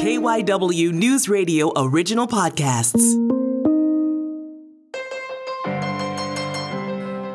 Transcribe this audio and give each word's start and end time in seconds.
KYW 0.00 0.92
News 0.92 1.28
Radio 1.28 1.70
original 1.76 2.26
podcasts. 2.26 3.02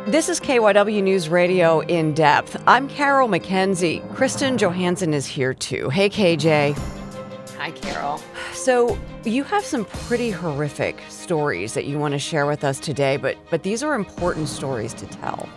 This 0.07 0.29
is 0.29 0.39
KYW 0.39 1.03
News 1.03 1.29
Radio 1.29 1.81
in 1.81 2.15
depth. 2.15 2.59
I'm 2.65 2.89
Carol 2.89 3.29
McKenzie. 3.29 4.01
Kristen 4.15 4.57
Johansson 4.57 5.13
is 5.13 5.27
here 5.27 5.53
too. 5.53 5.89
Hey, 5.91 6.09
KJ. 6.09 6.75
Hi, 7.59 7.69
Carol. 7.69 8.19
So, 8.53 8.97
you 9.25 9.43
have 9.43 9.63
some 9.63 9.85
pretty 9.85 10.31
horrific 10.31 11.03
stories 11.07 11.75
that 11.75 11.85
you 11.85 11.99
want 11.99 12.13
to 12.13 12.19
share 12.19 12.47
with 12.47 12.63
us 12.63 12.79
today, 12.79 13.17
but 13.17 13.37
but 13.51 13.61
these 13.61 13.83
are 13.83 13.93
important 13.93 14.49
stories 14.49 14.95
to 14.95 15.05
tell. 15.05 15.47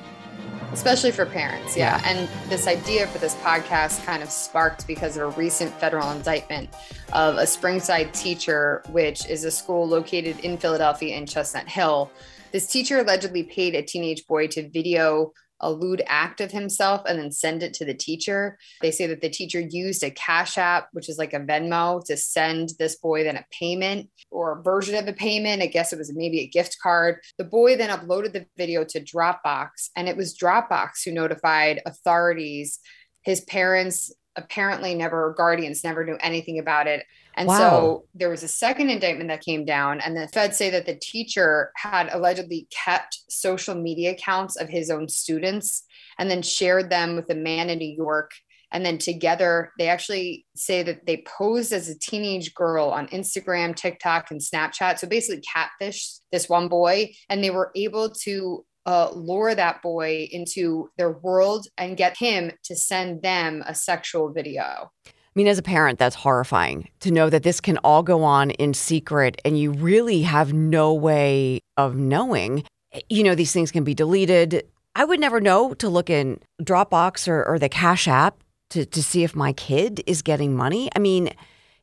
Especially 0.78 1.10
for 1.10 1.26
parents, 1.26 1.76
yeah. 1.76 2.00
yeah. 2.00 2.08
And 2.08 2.28
this 2.48 2.68
idea 2.68 3.08
for 3.08 3.18
this 3.18 3.34
podcast 3.36 4.06
kind 4.06 4.22
of 4.22 4.30
sparked 4.30 4.86
because 4.86 5.16
of 5.16 5.22
a 5.24 5.36
recent 5.36 5.74
federal 5.74 6.08
indictment 6.12 6.70
of 7.12 7.34
a 7.34 7.42
Springside 7.42 8.12
teacher, 8.12 8.84
which 8.90 9.26
is 9.28 9.42
a 9.42 9.50
school 9.50 9.88
located 9.88 10.38
in 10.38 10.56
Philadelphia 10.56 11.16
in 11.16 11.26
Chestnut 11.26 11.68
Hill. 11.68 12.12
This 12.52 12.68
teacher 12.68 13.00
allegedly 13.00 13.42
paid 13.42 13.74
a 13.74 13.82
teenage 13.82 14.24
boy 14.28 14.46
to 14.46 14.70
video 14.70 15.32
a 15.60 15.70
lewd 15.70 16.02
act 16.06 16.40
of 16.40 16.50
himself 16.50 17.02
and 17.06 17.18
then 17.18 17.30
send 17.30 17.62
it 17.62 17.74
to 17.74 17.84
the 17.84 17.94
teacher. 17.94 18.58
They 18.80 18.90
say 18.90 19.06
that 19.06 19.20
the 19.20 19.30
teacher 19.30 19.60
used 19.60 20.02
a 20.02 20.10
Cash 20.10 20.58
App, 20.58 20.88
which 20.92 21.08
is 21.08 21.18
like 21.18 21.32
a 21.32 21.40
Venmo, 21.40 22.04
to 22.06 22.16
send 22.16 22.70
this 22.78 22.96
boy 22.96 23.24
then 23.24 23.36
a 23.36 23.46
payment 23.50 24.08
or 24.30 24.58
a 24.58 24.62
version 24.62 24.94
of 24.94 25.08
a 25.08 25.12
payment. 25.12 25.62
I 25.62 25.66
guess 25.66 25.92
it 25.92 25.98
was 25.98 26.14
maybe 26.14 26.40
a 26.40 26.48
gift 26.48 26.78
card. 26.82 27.20
The 27.36 27.44
boy 27.44 27.76
then 27.76 27.90
uploaded 27.90 28.32
the 28.32 28.46
video 28.56 28.84
to 28.84 29.00
Dropbox, 29.00 29.90
and 29.96 30.08
it 30.08 30.16
was 30.16 30.36
Dropbox 30.36 31.04
who 31.04 31.12
notified 31.12 31.82
authorities. 31.86 32.78
His 33.22 33.40
parents 33.42 34.12
apparently 34.36 34.94
never, 34.94 35.34
guardians 35.36 35.82
never 35.82 36.04
knew 36.04 36.16
anything 36.20 36.58
about 36.58 36.86
it. 36.86 37.04
And 37.38 37.46
wow. 37.46 37.56
so 37.56 38.04
there 38.16 38.30
was 38.30 38.42
a 38.42 38.48
second 38.48 38.90
indictment 38.90 39.28
that 39.28 39.44
came 39.44 39.64
down, 39.64 40.00
and 40.00 40.16
the 40.16 40.26
feds 40.26 40.56
say 40.56 40.70
that 40.70 40.86
the 40.86 40.96
teacher 40.96 41.70
had 41.76 42.08
allegedly 42.12 42.66
kept 42.70 43.16
social 43.30 43.76
media 43.76 44.10
accounts 44.10 44.56
of 44.56 44.68
his 44.68 44.90
own 44.90 45.08
students 45.08 45.84
and 46.18 46.28
then 46.28 46.42
shared 46.42 46.90
them 46.90 47.14
with 47.14 47.30
a 47.30 47.36
man 47.36 47.70
in 47.70 47.78
New 47.78 47.94
York. 47.94 48.32
And 48.72 48.84
then 48.84 48.98
together, 48.98 49.72
they 49.78 49.88
actually 49.88 50.46
say 50.56 50.82
that 50.82 51.06
they 51.06 51.24
posed 51.38 51.72
as 51.72 51.88
a 51.88 51.98
teenage 51.98 52.54
girl 52.54 52.88
on 52.88 53.06
Instagram, 53.08 53.74
TikTok, 53.74 54.32
and 54.32 54.40
Snapchat. 54.40 54.98
So 54.98 55.06
basically, 55.06 55.42
catfished 55.42 56.18
this 56.32 56.48
one 56.48 56.66
boy, 56.66 57.14
and 57.28 57.42
they 57.42 57.50
were 57.50 57.70
able 57.76 58.10
to 58.24 58.66
uh, 58.84 59.10
lure 59.12 59.54
that 59.54 59.80
boy 59.80 60.28
into 60.32 60.90
their 60.98 61.12
world 61.12 61.68
and 61.78 61.96
get 61.96 62.16
him 62.16 62.50
to 62.64 62.74
send 62.74 63.22
them 63.22 63.62
a 63.64 63.76
sexual 63.76 64.32
video. 64.32 64.90
I 65.38 65.40
mean, 65.40 65.46
as 65.46 65.58
a 65.58 65.62
parent, 65.62 66.00
that's 66.00 66.16
horrifying 66.16 66.88
to 66.98 67.12
know 67.12 67.30
that 67.30 67.44
this 67.44 67.60
can 67.60 67.78
all 67.84 68.02
go 68.02 68.24
on 68.24 68.50
in 68.50 68.74
secret 68.74 69.40
and 69.44 69.56
you 69.56 69.70
really 69.70 70.22
have 70.22 70.52
no 70.52 70.92
way 70.92 71.60
of 71.76 71.94
knowing. 71.94 72.64
Eh, 72.90 73.02
you 73.08 73.22
know, 73.22 73.36
these 73.36 73.52
things 73.52 73.70
can 73.70 73.84
be 73.84 73.94
deleted. 73.94 74.66
I 74.96 75.04
would 75.04 75.20
never 75.20 75.40
know 75.40 75.74
to 75.74 75.88
look 75.88 76.10
in 76.10 76.40
Dropbox 76.60 77.28
or, 77.28 77.44
or 77.44 77.56
the 77.56 77.68
Cash 77.68 78.08
App 78.08 78.42
to, 78.70 78.84
to 78.84 79.00
see 79.00 79.22
if 79.22 79.36
my 79.36 79.52
kid 79.52 80.02
is 80.08 80.22
getting 80.22 80.56
money. 80.56 80.90
I 80.96 80.98
mean, 80.98 81.30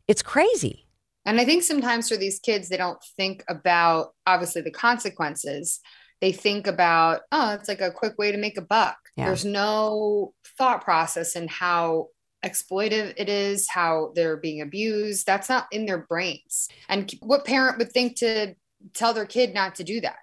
it's 0.05 0.21
crazy. 0.21 0.85
And 1.23 1.39
I 1.39 1.45
think 1.45 1.63
sometimes 1.63 2.09
for 2.09 2.17
these 2.17 2.39
kids, 2.39 2.67
they 2.67 2.75
don't 2.75 3.01
think 3.15 3.41
about 3.47 4.15
obviously 4.27 4.63
the 4.63 4.71
consequences. 4.71 5.79
They 6.19 6.33
think 6.33 6.67
about, 6.67 7.21
oh, 7.31 7.53
it's 7.53 7.69
like 7.69 7.79
a 7.79 7.91
quick 7.91 8.17
way 8.17 8.33
to 8.33 8.37
make 8.37 8.57
a 8.57 8.61
buck. 8.61 8.97
Yeah. 9.15 9.27
There's 9.27 9.45
no 9.45 10.33
thought 10.57 10.83
process 10.83 11.37
in 11.37 11.47
how 11.47 12.09
exploitive 12.45 13.13
it 13.17 13.27
is, 13.29 13.67
how 13.69 14.11
they're 14.15 14.37
being 14.37 14.61
abused. 14.61 15.25
That's 15.25 15.49
not 15.49 15.67
in 15.71 15.85
their 15.85 15.99
brains. 15.99 16.69
And 16.87 17.11
what 17.21 17.45
parent 17.45 17.77
would 17.77 17.91
think 17.91 18.17
to 18.17 18.55
tell 18.93 19.13
their 19.13 19.25
kid 19.25 19.53
not 19.53 19.75
to 19.75 19.83
do 19.83 20.01
that? 20.01 20.17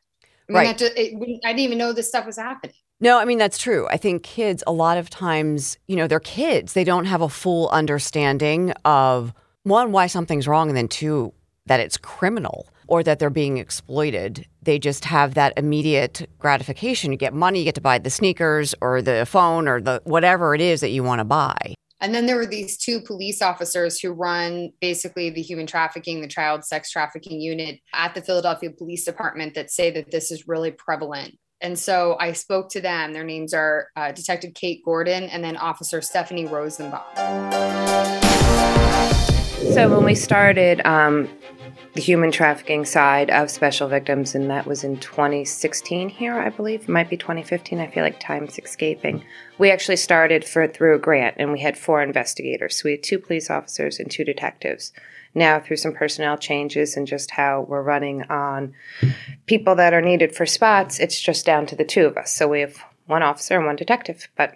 I 0.48 0.52
mean, 0.52 0.56
right. 0.66 0.78
Just, 0.78 0.92
it, 0.96 1.14
I 1.44 1.48
didn't 1.48 1.60
even 1.60 1.78
know 1.78 1.92
this 1.92 2.08
stuff 2.08 2.26
was 2.26 2.36
happening. 2.36 2.76
No, 3.00 3.18
I 3.18 3.24
mean, 3.24 3.38
that's 3.38 3.58
true. 3.58 3.88
I 3.88 3.96
think 3.96 4.22
kids, 4.22 4.62
a 4.66 4.72
lot 4.72 4.96
of 4.96 5.10
times, 5.10 5.76
you 5.88 5.96
know, 5.96 6.06
they're 6.06 6.20
kids. 6.20 6.74
They 6.74 6.84
don't 6.84 7.06
have 7.06 7.20
a 7.20 7.28
full 7.28 7.68
understanding 7.70 8.72
of 8.84 9.34
one, 9.64 9.90
why 9.90 10.06
something's 10.06 10.46
wrong, 10.46 10.68
and 10.68 10.76
then 10.76 10.88
two, 10.88 11.32
that 11.66 11.80
it's 11.80 11.96
criminal 11.96 12.68
or 12.86 13.02
that 13.02 13.18
they're 13.18 13.30
being 13.30 13.58
exploited. 13.58 14.46
They 14.62 14.78
just 14.78 15.04
have 15.06 15.34
that 15.34 15.52
immediate 15.56 16.28
gratification. 16.38 17.10
You 17.10 17.18
get 17.18 17.32
money, 17.32 17.60
you 17.60 17.64
get 17.64 17.74
to 17.76 17.80
buy 17.80 17.98
the 17.98 18.10
sneakers 18.10 18.74
or 18.80 19.02
the 19.02 19.26
phone 19.26 19.66
or 19.66 19.80
the 19.80 20.00
whatever 20.04 20.54
it 20.54 20.60
is 20.60 20.80
that 20.80 20.90
you 20.90 21.02
want 21.02 21.20
to 21.20 21.24
buy. 21.24 21.74
And 22.02 22.12
then 22.12 22.26
there 22.26 22.34
were 22.34 22.46
these 22.46 22.76
two 22.76 23.00
police 23.00 23.40
officers 23.40 24.00
who 24.00 24.10
run 24.10 24.70
basically 24.80 25.30
the 25.30 25.40
human 25.40 25.68
trafficking, 25.68 26.20
the 26.20 26.26
child 26.26 26.64
sex 26.64 26.90
trafficking 26.90 27.40
unit 27.40 27.78
at 27.94 28.12
the 28.16 28.20
Philadelphia 28.20 28.70
Police 28.76 29.04
Department 29.04 29.54
that 29.54 29.70
say 29.70 29.92
that 29.92 30.10
this 30.10 30.32
is 30.32 30.48
really 30.48 30.72
prevalent. 30.72 31.38
And 31.60 31.78
so 31.78 32.16
I 32.18 32.32
spoke 32.32 32.70
to 32.70 32.80
them. 32.80 33.12
Their 33.12 33.22
names 33.22 33.54
are 33.54 33.86
uh, 33.94 34.10
Detective 34.10 34.52
Kate 34.54 34.82
Gordon 34.84 35.22
and 35.24 35.44
then 35.44 35.56
Officer 35.56 36.02
Stephanie 36.02 36.46
Rosenbaum. 36.46 37.02
So 39.72 39.88
when 39.88 40.04
we 40.04 40.16
started, 40.16 40.84
um, 40.84 41.28
the 41.94 42.00
human 42.00 42.30
trafficking 42.30 42.86
side 42.86 43.30
of 43.30 43.50
special 43.50 43.86
victims, 43.86 44.34
and 44.34 44.48
that 44.48 44.66
was 44.66 44.82
in 44.82 44.98
2016 44.98 46.08
here, 46.08 46.38
I 46.38 46.48
believe. 46.48 46.82
It 46.82 46.88
might 46.88 47.10
be 47.10 47.18
2015. 47.18 47.80
I 47.80 47.86
feel 47.88 48.02
like 48.02 48.18
time's 48.18 48.58
escaping. 48.58 49.24
We 49.58 49.70
actually 49.70 49.96
started 49.96 50.44
for 50.44 50.66
through 50.66 50.94
a 50.94 50.98
grant, 50.98 51.36
and 51.38 51.52
we 51.52 51.60
had 51.60 51.76
four 51.76 52.02
investigators. 52.02 52.76
So 52.76 52.82
we 52.86 52.92
had 52.92 53.02
two 53.02 53.18
police 53.18 53.50
officers 53.50 53.98
and 53.98 54.10
two 54.10 54.24
detectives. 54.24 54.92
Now, 55.34 55.60
through 55.60 55.76
some 55.76 55.92
personnel 55.92 56.38
changes 56.38 56.96
and 56.96 57.06
just 57.06 57.32
how 57.32 57.62
we're 57.62 57.82
running 57.82 58.22
on 58.24 58.74
people 59.46 59.74
that 59.76 59.94
are 59.94 60.02
needed 60.02 60.34
for 60.34 60.46
spots, 60.46 60.98
it's 60.98 61.20
just 61.20 61.44
down 61.44 61.66
to 61.66 61.76
the 61.76 61.84
two 61.84 62.06
of 62.06 62.16
us. 62.16 62.34
So 62.34 62.48
we 62.48 62.60
have 62.60 62.76
one 63.06 63.22
officer 63.22 63.56
and 63.56 63.66
one 63.66 63.76
detective, 63.76 64.28
but 64.36 64.52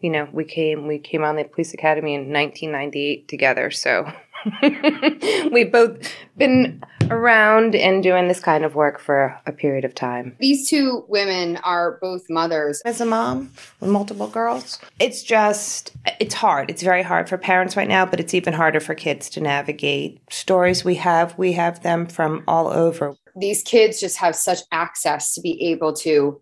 you 0.00 0.10
know, 0.10 0.28
we 0.32 0.44
came 0.44 0.86
we 0.86 0.98
came 0.98 1.24
on 1.24 1.34
the 1.34 1.44
police 1.44 1.74
academy 1.74 2.14
in 2.14 2.32
1998 2.32 3.26
together, 3.26 3.70
so 3.70 4.12
We've 5.52 5.70
both 5.70 6.12
been 6.36 6.82
around 7.10 7.74
and 7.74 8.02
doing 8.02 8.28
this 8.28 8.40
kind 8.40 8.64
of 8.64 8.74
work 8.74 8.98
for 8.98 9.38
a 9.46 9.52
period 9.52 9.84
of 9.84 9.94
time. 9.94 10.36
These 10.38 10.68
two 10.68 11.04
women 11.08 11.56
are 11.58 11.98
both 12.00 12.28
mothers. 12.28 12.80
As 12.84 13.00
a 13.00 13.06
mom 13.06 13.52
with 13.80 13.90
multiple 13.90 14.28
girls, 14.28 14.78
it's 15.00 15.22
just, 15.22 15.92
it's 16.20 16.34
hard. 16.34 16.70
It's 16.70 16.82
very 16.82 17.02
hard 17.02 17.28
for 17.28 17.38
parents 17.38 17.76
right 17.76 17.88
now, 17.88 18.04
but 18.06 18.20
it's 18.20 18.34
even 18.34 18.52
harder 18.52 18.80
for 18.80 18.94
kids 18.94 19.30
to 19.30 19.40
navigate. 19.40 20.20
Stories 20.30 20.84
we 20.84 20.96
have, 20.96 21.36
we 21.38 21.52
have 21.52 21.82
them 21.82 22.06
from 22.06 22.44
all 22.46 22.68
over. 22.68 23.16
These 23.36 23.62
kids 23.62 24.00
just 24.00 24.18
have 24.18 24.34
such 24.36 24.58
access 24.72 25.34
to 25.34 25.40
be 25.40 25.70
able 25.70 25.92
to 25.94 26.40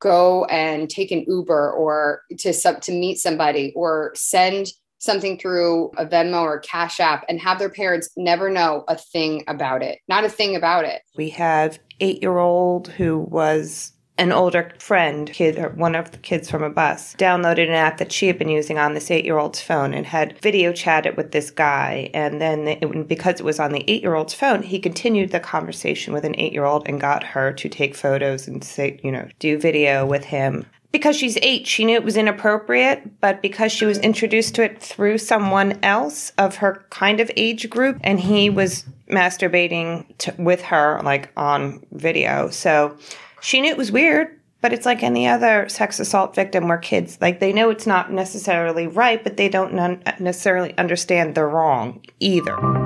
go 0.00 0.44
and 0.46 0.90
take 0.90 1.10
an 1.10 1.24
Uber 1.26 1.72
or 1.72 2.22
to, 2.38 2.52
sub, 2.52 2.80
to 2.82 2.92
meet 2.92 3.18
somebody 3.18 3.72
or 3.74 4.12
send 4.14 4.68
something 4.98 5.38
through 5.38 5.90
a 5.96 6.06
Venmo 6.06 6.42
or 6.42 6.60
Cash 6.60 7.00
App 7.00 7.24
and 7.28 7.40
have 7.40 7.58
their 7.58 7.70
parents 7.70 8.10
never 8.16 8.50
know 8.50 8.84
a 8.88 8.96
thing 8.96 9.44
about 9.46 9.82
it. 9.82 9.98
Not 10.08 10.24
a 10.24 10.28
thing 10.28 10.56
about 10.56 10.84
it. 10.84 11.02
We 11.16 11.30
have 11.30 11.78
8-year-old 12.00 12.88
who 12.88 13.18
was 13.18 13.92
an 14.16 14.30
older 14.30 14.70
friend, 14.78 15.30
kid, 15.32 15.58
or 15.58 15.70
one 15.70 15.94
of 15.94 16.12
the 16.12 16.18
kids 16.18 16.48
from 16.48 16.62
a 16.62 16.70
bus, 16.70 17.14
downloaded 17.16 17.68
an 17.68 17.74
app 17.74 17.98
that 17.98 18.12
she 18.12 18.28
had 18.28 18.38
been 18.38 18.48
using 18.48 18.78
on 18.78 18.94
this 18.94 19.10
eight 19.10 19.24
year 19.24 19.38
old's 19.38 19.60
phone 19.60 19.92
and 19.92 20.06
had 20.06 20.40
video 20.40 20.72
chatted 20.72 21.16
with 21.16 21.32
this 21.32 21.50
guy. 21.50 22.10
And 22.14 22.40
then, 22.40 22.68
it, 22.68 23.08
because 23.08 23.40
it 23.40 23.44
was 23.44 23.58
on 23.58 23.72
the 23.72 23.84
eight 23.88 24.02
year 24.02 24.14
old's 24.14 24.34
phone, 24.34 24.62
he 24.62 24.78
continued 24.78 25.32
the 25.32 25.40
conversation 25.40 26.14
with 26.14 26.24
an 26.24 26.36
eight 26.38 26.52
year 26.52 26.64
old 26.64 26.88
and 26.88 27.00
got 27.00 27.24
her 27.24 27.52
to 27.54 27.68
take 27.68 27.96
photos 27.96 28.46
and 28.46 28.62
say, 28.62 29.00
you 29.02 29.10
know, 29.10 29.28
do 29.40 29.58
video 29.58 30.06
with 30.06 30.24
him 30.24 30.66
because 30.94 31.16
she's 31.16 31.36
eight, 31.42 31.66
she 31.66 31.84
knew 31.84 31.96
it 31.96 32.04
was 32.04 32.16
inappropriate, 32.16 33.20
but 33.20 33.42
because 33.42 33.72
she 33.72 33.84
was 33.84 33.98
introduced 33.98 34.54
to 34.54 34.62
it 34.62 34.80
through 34.80 35.18
someone 35.18 35.76
else 35.82 36.32
of 36.38 36.54
her 36.58 36.86
kind 36.90 37.18
of 37.18 37.32
age 37.36 37.68
group, 37.68 37.98
and 38.04 38.20
he 38.20 38.48
was 38.48 38.84
masturbating 39.10 40.06
to, 40.18 40.32
with 40.38 40.62
her, 40.62 41.00
like 41.02 41.32
on 41.36 41.84
video. 41.90 42.48
So 42.48 42.96
she 43.42 43.60
knew 43.60 43.72
it 43.72 43.76
was 43.76 43.90
weird, 43.90 44.40
but 44.60 44.72
it's 44.72 44.86
like 44.86 45.02
any 45.02 45.26
other 45.26 45.68
sex 45.68 45.98
assault 45.98 46.32
victim 46.36 46.68
where 46.68 46.78
kids, 46.78 47.18
like, 47.20 47.40
they 47.40 47.52
know 47.52 47.70
it's 47.70 47.88
not 47.88 48.12
necessarily 48.12 48.86
right, 48.86 49.24
but 49.24 49.36
they 49.36 49.48
don't 49.48 49.74
necessarily 50.20 50.78
understand 50.78 51.34
the 51.34 51.44
wrong 51.44 52.04
either. 52.20 52.83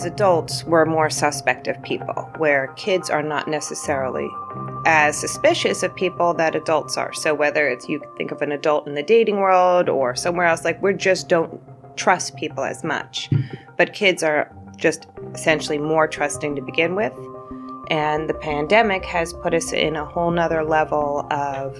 As 0.00 0.06
adults, 0.06 0.64
we're 0.64 0.86
more 0.86 1.10
suspect 1.10 1.68
of 1.68 1.80
people, 1.82 2.14
where 2.38 2.68
kids 2.68 3.10
are 3.10 3.22
not 3.22 3.46
necessarily 3.48 4.26
as 4.86 5.14
suspicious 5.14 5.82
of 5.82 5.94
people 5.94 6.32
that 6.32 6.54
adults 6.54 6.96
are. 6.96 7.12
So 7.12 7.34
whether 7.34 7.68
it's 7.68 7.86
you 7.86 8.00
think 8.16 8.30
of 8.30 8.40
an 8.40 8.50
adult 8.50 8.86
in 8.86 8.94
the 8.94 9.02
dating 9.02 9.36
world 9.36 9.90
or 9.90 10.16
somewhere 10.16 10.46
else, 10.46 10.64
like 10.64 10.80
we 10.82 10.94
just 10.94 11.28
don't 11.28 11.60
trust 11.98 12.34
people 12.36 12.64
as 12.64 12.82
much. 12.82 13.28
But 13.76 13.92
kids 13.92 14.22
are 14.22 14.50
just 14.78 15.06
essentially 15.34 15.76
more 15.76 16.08
trusting 16.08 16.56
to 16.56 16.62
begin 16.62 16.94
with. 16.94 17.12
And 17.90 18.26
the 18.26 18.34
pandemic 18.40 19.04
has 19.04 19.34
put 19.34 19.52
us 19.52 19.70
in 19.74 19.96
a 19.96 20.06
whole 20.06 20.30
nother 20.30 20.64
level 20.64 21.26
of 21.30 21.76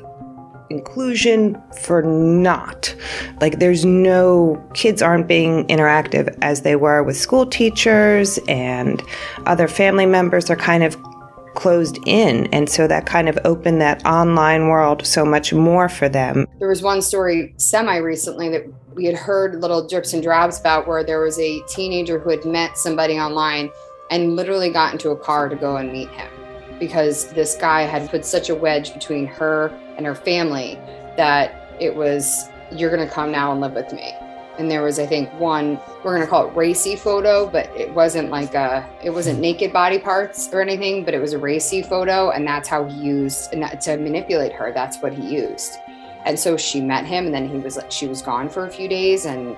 inclusion 0.71 1.61
for 1.83 2.03
not. 2.03 2.95
Like, 3.41 3.59
there's 3.59 3.85
no 3.85 4.63
kids 4.75 5.03
aren't 5.03 5.27
being 5.27 5.67
interactive 5.67 6.37
as 6.43 6.63
they 6.63 6.77
were 6.77 7.03
with 7.03 7.17
school 7.17 7.45
teachers, 7.47 8.39
and 8.49 9.03
other 9.47 9.69
family 9.69 10.07
members 10.07 10.49
are 10.49 10.57
kind 10.57 10.83
of 10.83 10.97
closed 11.55 11.99
in. 12.07 12.47
And 12.55 12.69
so 12.71 12.87
that 12.87 13.07
kind 13.07 13.29
of 13.29 13.39
opened 13.45 13.81
that 13.81 14.05
online 14.07 14.69
world 14.69 15.05
so 15.07 15.25
much 15.25 15.53
more 15.53 15.89
for 15.89 16.09
them. 16.09 16.47
There 16.59 16.69
was 16.69 16.83
one 16.83 17.03
story 17.03 17.55
semi 17.57 17.97
recently 17.97 18.49
that 18.51 18.65
we 18.95 19.05
had 19.05 19.17
heard 19.17 19.61
little 19.61 19.87
drips 19.87 20.13
and 20.13 20.23
drabs 20.23 20.61
about 20.61 20.87
where 20.87 21.05
there 21.05 21.21
was 21.21 21.39
a 21.39 21.61
teenager 21.69 22.19
who 22.19 22.31
had 22.31 22.45
met 22.45 22.79
somebody 22.79 23.19
online 23.19 23.71
and 24.11 24.37
literally 24.37 24.71
got 24.71 24.93
into 24.93 25.11
a 25.11 25.17
car 25.17 25.49
to 25.49 25.57
go 25.57 25.77
and 25.77 25.93
meet 25.93 26.09
him 26.11 26.29
because 26.79 27.27
this 27.33 27.57
guy 27.57 27.83
had 27.83 28.11
put 28.11 28.25
such 28.25 28.49
a 28.49 28.55
wedge 28.55 28.93
between 28.95 29.27
her 29.27 29.71
and 30.01 30.07
her 30.07 30.15
family 30.15 30.79
that 31.19 31.77
it 31.79 31.95
was, 31.95 32.49
you're 32.73 32.89
going 32.89 33.07
to 33.07 33.13
come 33.13 33.31
now 33.31 33.53
and 33.53 33.61
live 33.61 33.75
with 33.75 33.93
me. 33.93 34.15
And 34.59 34.71
there 34.71 34.83
was 34.83 34.99
i 34.99 35.07
think 35.07 35.33
one 35.41 35.81
we're 36.05 36.15
going 36.15 36.21
to 36.21 36.27
call 36.27 36.49
it 36.49 36.55
racy 36.55 36.95
photo 36.95 37.49
but 37.49 37.67
it 37.75 37.95
wasn't 37.95 38.29
like 38.29 38.55
a 38.55 38.87
it 39.03 39.09
wasn't 39.09 39.37
hmm. 39.37 39.43
naked 39.43 39.73
body 39.73 39.99
parts 39.99 40.53
or 40.53 40.61
anything 40.61 41.03
but 41.03 41.15
it 41.15 41.19
was 41.19 41.33
a 41.33 41.39
racy 41.39 41.83
photo 41.83 42.31
and 42.31 42.47
that's 42.47 42.69
how 42.69 42.85
he 42.85 42.95
used 43.01 43.55
and 43.55 43.63
that, 43.63 43.81
to 43.81 43.97
manipulate 43.97 44.53
her 44.53 44.71
that's 44.73 44.99
what 44.99 45.15
he 45.15 45.35
used. 45.35 45.77
And 46.27 46.39
so 46.39 46.59
she 46.59 46.83
met 46.83 47.07
him 47.07 47.27
and 47.27 47.35
then 47.35 47.49
he 47.49 47.57
was 47.57 47.77
like 47.77 47.91
she 47.91 48.07
was 48.07 48.21
gone 48.21 48.51
for 48.51 48.67
a 48.67 48.71
few 48.71 48.89
days 48.89 49.25
and 49.25 49.57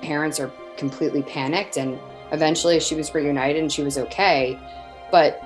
parents 0.00 0.40
are 0.40 0.50
completely 0.78 1.22
panicked 1.22 1.76
and 1.76 1.98
eventually 2.32 2.80
she 2.80 2.94
was 2.94 3.12
reunited 3.14 3.60
and 3.60 3.70
she 3.70 3.82
was 3.82 3.98
okay. 3.98 4.58
But 5.10 5.42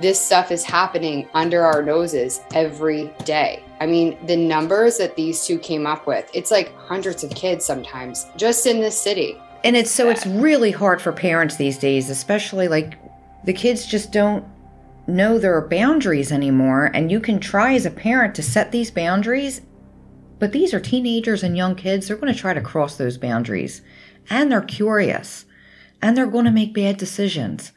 this 0.00 0.20
stuff 0.20 0.50
is 0.50 0.64
happening 0.64 1.28
under 1.34 1.62
our 1.62 1.82
noses 1.82 2.40
every 2.54 3.12
day. 3.24 3.62
I 3.80 3.86
mean, 3.86 4.16
the 4.26 4.36
numbers 4.36 4.98
that 4.98 5.16
these 5.16 5.44
two 5.46 5.58
came 5.58 5.86
up 5.86 6.06
with, 6.06 6.30
it's 6.32 6.50
like 6.50 6.74
hundreds 6.76 7.22
of 7.24 7.30
kids 7.30 7.64
sometimes 7.64 8.26
just 8.36 8.66
in 8.66 8.80
this 8.80 8.98
city. 8.98 9.40
And 9.64 9.76
it's 9.76 9.90
so 9.90 10.08
it's 10.08 10.26
really 10.26 10.70
hard 10.70 11.02
for 11.02 11.12
parents 11.12 11.56
these 11.56 11.78
days, 11.78 12.08
especially 12.08 12.68
like 12.68 12.94
the 13.44 13.52
kids 13.52 13.86
just 13.86 14.12
don't 14.12 14.44
know 15.06 15.38
there 15.38 15.56
are 15.56 15.68
boundaries 15.68 16.32
anymore. 16.32 16.90
And 16.94 17.10
you 17.10 17.20
can 17.20 17.40
try 17.40 17.74
as 17.74 17.86
a 17.86 17.90
parent 17.90 18.34
to 18.36 18.42
set 18.42 18.72
these 18.72 18.90
boundaries, 18.90 19.62
but 20.38 20.52
these 20.52 20.72
are 20.72 20.80
teenagers 20.80 21.42
and 21.42 21.56
young 21.56 21.74
kids. 21.74 22.08
They're 22.08 22.16
going 22.16 22.32
to 22.32 22.38
try 22.38 22.54
to 22.54 22.60
cross 22.60 22.96
those 22.96 23.18
boundaries 23.18 23.82
and 24.30 24.50
they're 24.50 24.60
curious 24.60 25.44
and 26.02 26.16
they're 26.16 26.26
going 26.26 26.44
to 26.44 26.50
make 26.50 26.74
bad 26.74 26.96
decisions. 26.96 27.72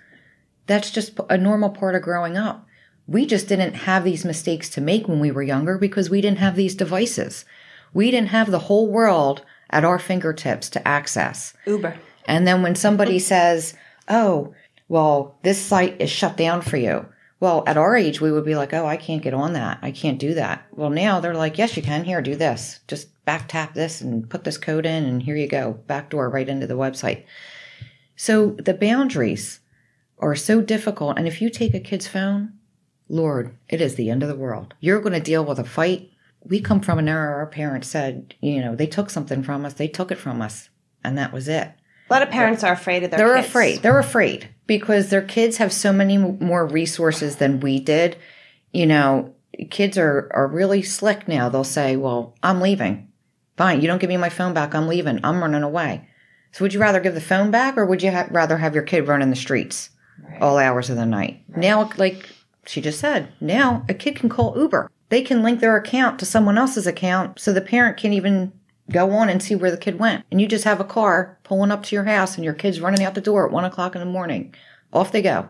That's 0.67 0.91
just 0.91 1.19
a 1.29 1.37
normal 1.37 1.69
part 1.69 1.95
of 1.95 2.01
growing 2.01 2.37
up. 2.37 2.67
We 3.09 3.25
just 3.25 3.47
didn't 3.47 3.73
have 3.73 4.03
these 4.03 4.23
mistakes 4.23 4.69
to 4.69 4.81
make 4.81 5.07
when 5.07 5.19
we 5.19 5.31
were 5.31 5.41
younger 5.41 5.79
because 5.79 6.11
we 6.11 6.21
didn't 6.21 6.37
have 6.37 6.55
these 6.55 6.75
devices. 6.75 7.43
We 7.91 8.11
didn't 8.11 8.29
have 8.29 8.51
the 8.51 8.59
whole 8.59 8.87
world 8.87 9.43
at 9.71 9.83
our 9.83 9.97
fingertips 9.97 10.69
to 10.69 10.87
access. 10.87 11.53
Uber. 11.65 11.97
And 12.27 12.45
then 12.45 12.61
when 12.61 12.75
somebody 12.75 13.17
says, 13.33 13.73
oh, 14.07 14.53
well, 14.89 15.39
this 15.41 15.59
site 15.59 15.99
is 15.99 16.11
shut 16.11 16.37
down 16.37 16.61
for 16.61 16.77
you. 16.77 17.07
Well, 17.39 17.63
at 17.65 17.77
our 17.77 17.95
age, 17.95 18.21
we 18.21 18.31
would 18.31 18.45
be 18.45 18.55
like, 18.55 18.75
oh, 18.75 18.85
I 18.85 18.97
can't 18.97 19.23
get 19.23 19.33
on 19.33 19.53
that. 19.53 19.79
I 19.81 19.89
can't 19.89 20.19
do 20.19 20.35
that. 20.35 20.67
Well, 20.71 20.91
now 20.91 21.19
they're 21.19 21.33
like, 21.33 21.57
yes, 21.57 21.75
you 21.75 21.81
can. 21.81 22.03
Here, 22.03 22.21
do 22.21 22.35
this. 22.35 22.79
Just 22.87 23.07
back 23.25 23.47
tap 23.47 23.73
this 23.73 24.01
and 24.01 24.29
put 24.29 24.43
this 24.43 24.57
code 24.57 24.85
in, 24.85 25.05
and 25.05 25.23
here 25.23 25.35
you 25.35 25.47
go. 25.47 25.79
Backdoor 25.87 26.29
right 26.29 26.47
into 26.47 26.67
the 26.67 26.75
website. 26.75 27.23
So 28.15 28.51
the 28.51 28.73
boundaries 28.75 29.61
are 30.19 30.35
so 30.35 30.61
difficult. 30.61 31.17
And 31.17 31.27
if 31.27 31.41
you 31.41 31.49
take 31.49 31.73
a 31.73 31.79
kid's 31.79 32.07
phone, 32.07 32.58
Lord, 33.09 33.55
it 33.67 33.81
is 33.81 33.95
the 33.95 34.09
end 34.09 34.23
of 34.23 34.29
the 34.29 34.35
world. 34.35 34.73
You're 34.79 35.01
going 35.01 35.13
to 35.13 35.19
deal 35.19 35.43
with 35.43 35.59
a 35.59 35.63
fight. 35.63 36.11
We 36.43 36.61
come 36.61 36.79
from 36.79 36.99
an 36.99 37.09
era 37.09 37.35
our 37.35 37.47
parents 37.47 37.87
said, 37.87 38.35
you 38.39 38.61
know, 38.61 38.75
they 38.75 38.87
took 38.87 39.09
something 39.09 39.43
from 39.43 39.65
us, 39.65 39.73
they 39.73 39.87
took 39.87 40.11
it 40.11 40.17
from 40.17 40.41
us, 40.41 40.69
and 41.03 41.17
that 41.17 41.33
was 41.33 41.47
it. 41.47 41.69
A 42.09 42.13
lot 42.13 42.21
of 42.21 42.29
parents 42.29 42.63
are 42.63 42.73
afraid 42.73 43.03
of 43.03 43.11
their 43.11 43.19
They're 43.19 43.35
kids. 43.35 43.47
afraid. 43.47 43.81
They're 43.81 43.99
afraid 43.99 44.49
because 44.65 45.09
their 45.09 45.21
kids 45.21 45.57
have 45.57 45.73
so 45.73 45.91
many 45.91 46.17
more 46.17 46.65
resources 46.65 47.35
than 47.35 47.59
we 47.59 47.79
did. 47.79 48.15
You 48.71 48.85
know, 48.85 49.35
kids 49.69 49.97
are, 49.97 50.31
are 50.33 50.47
really 50.47 50.81
slick 50.81 51.27
now. 51.27 51.49
They'll 51.49 51.63
say, 51.63 51.95
well, 51.95 52.35
I'm 52.41 52.61
leaving. 52.61 53.11
Fine. 53.57 53.81
You 53.81 53.87
don't 53.87 53.99
give 53.99 54.09
me 54.09 54.17
my 54.17 54.29
phone 54.29 54.53
back. 54.53 54.73
I'm 54.73 54.87
leaving. 54.87 55.19
I'm 55.23 55.41
running 55.41 55.63
away. 55.63 56.07
So 56.51 56.63
would 56.63 56.73
you 56.73 56.79
rather 56.79 56.99
give 56.99 57.13
the 57.13 57.21
phone 57.21 57.51
back 57.51 57.77
or 57.77 57.85
would 57.85 58.01
you 58.01 58.11
ha- 58.11 58.27
rather 58.31 58.57
have 58.57 58.73
your 58.73 58.83
kid 58.83 59.07
run 59.07 59.21
in 59.21 59.29
the 59.29 59.35
streets? 59.35 59.89
right. 60.23 60.41
all 60.41 60.57
hours 60.57 60.89
of 60.89 60.95
the 60.95 61.05
night. 61.05 61.43
Right. 61.49 61.59
Now, 61.59 61.89
like 61.97 62.29
she 62.69 62.81
just 62.81 62.99
said, 62.99 63.33
now 63.41 63.83
a 63.89 63.93
kid 63.93 64.15
can 64.15 64.29
call 64.29 64.57
Uber. 64.57 64.91
They 65.09 65.23
can 65.23 65.41
link 65.41 65.59
their 65.59 65.75
account 65.75 66.19
to 66.19 66.25
someone 66.25 66.57
else's 66.57 66.85
account 66.85 67.39
so 67.39 67.51
the 67.51 67.61
parent 67.61 67.97
can 67.97 68.13
even 68.13 68.53
go 68.91 69.11
on 69.11 69.27
and 69.27 69.41
see 69.41 69.55
where 69.55 69.71
the 69.71 69.77
kid 69.77 69.97
went. 69.97 70.23
And 70.31 70.39
you 70.39 70.47
just 70.47 70.65
have 70.65 70.79
a 70.79 70.85
car 70.85 71.39
pulling 71.43 71.71
up 71.71 71.81
to 71.83 71.95
your 71.95 72.05
house 72.05 72.35
and 72.35 72.45
your 72.45 72.53
kid's 72.53 72.79
running 72.79 73.03
out 73.03 73.15
the 73.15 73.21
door 73.21 73.45
at 73.45 73.51
one 73.51 73.65
o'clock 73.65 73.95
in 73.95 73.99
the 73.99 74.05
morning. 74.05 74.53
Off 74.93 75.11
they 75.11 75.21
go 75.23 75.49